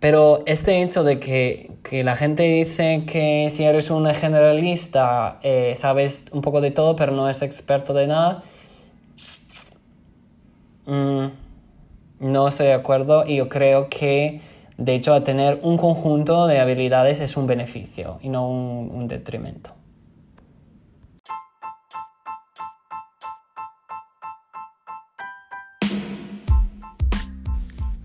Pero 0.00 0.44
este 0.46 0.82
hecho 0.82 1.02
de 1.02 1.18
que, 1.18 1.72
la 2.04 2.14
gente 2.14 2.44
dice 2.44 3.04
que 3.04 3.48
si 3.50 3.64
eres 3.64 3.90
un 3.90 4.06
generalista 4.14 5.40
eh, 5.42 5.74
sabes 5.76 6.24
un 6.30 6.40
poco 6.40 6.60
de 6.60 6.70
todo 6.70 6.94
pero 6.94 7.12
no 7.12 7.24
eres 7.26 7.42
experto 7.42 7.92
de 7.94 8.06
nada, 8.06 8.44
mm, 10.86 11.26
no 12.20 12.48
estoy 12.48 12.66
de 12.66 12.74
acuerdo 12.74 13.24
y 13.26 13.36
yo 13.36 13.48
creo 13.48 13.88
que 13.88 14.40
de 14.78 14.94
hecho 14.94 15.22
tener 15.22 15.60
un 15.62 15.76
conjunto 15.76 16.46
de 16.46 16.60
habilidades 16.60 17.20
es 17.20 17.36
un 17.36 17.46
beneficio 17.46 18.18
y 18.22 18.30
no 18.30 18.48
un 18.48 19.06
detrimento. 19.08 19.74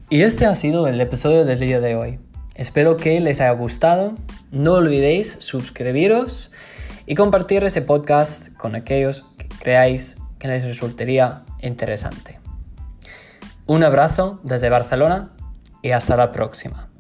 Y 0.10 0.22
este 0.22 0.46
ha 0.46 0.54
sido 0.54 0.88
el 0.88 1.02
episodio 1.02 1.44
del 1.44 1.60
día 1.60 1.80
de 1.80 1.96
hoy. 1.96 2.20
Espero 2.54 2.98
que 2.98 3.20
les 3.20 3.42
haya 3.42 3.52
gustado. 3.52 4.14
No 4.52 4.74
olvidéis 4.74 5.38
suscribiros 5.40 6.52
y 7.08 7.16
compartir 7.16 7.64
este 7.64 7.82
podcast 7.82 8.56
con 8.56 8.76
aquellos 8.76 9.26
que 9.38 9.48
creáis 9.48 10.16
que 10.38 10.48
les 10.48 10.66
resultaría 10.66 11.44
interesante. 11.62 12.40
Un 13.66 13.84
abrazo 13.84 14.40
desde 14.44 14.70
Barcelona 14.70 15.34
y 15.84 15.92
hasta 15.92 16.18
la 16.18 16.32
próxima. 16.32 16.93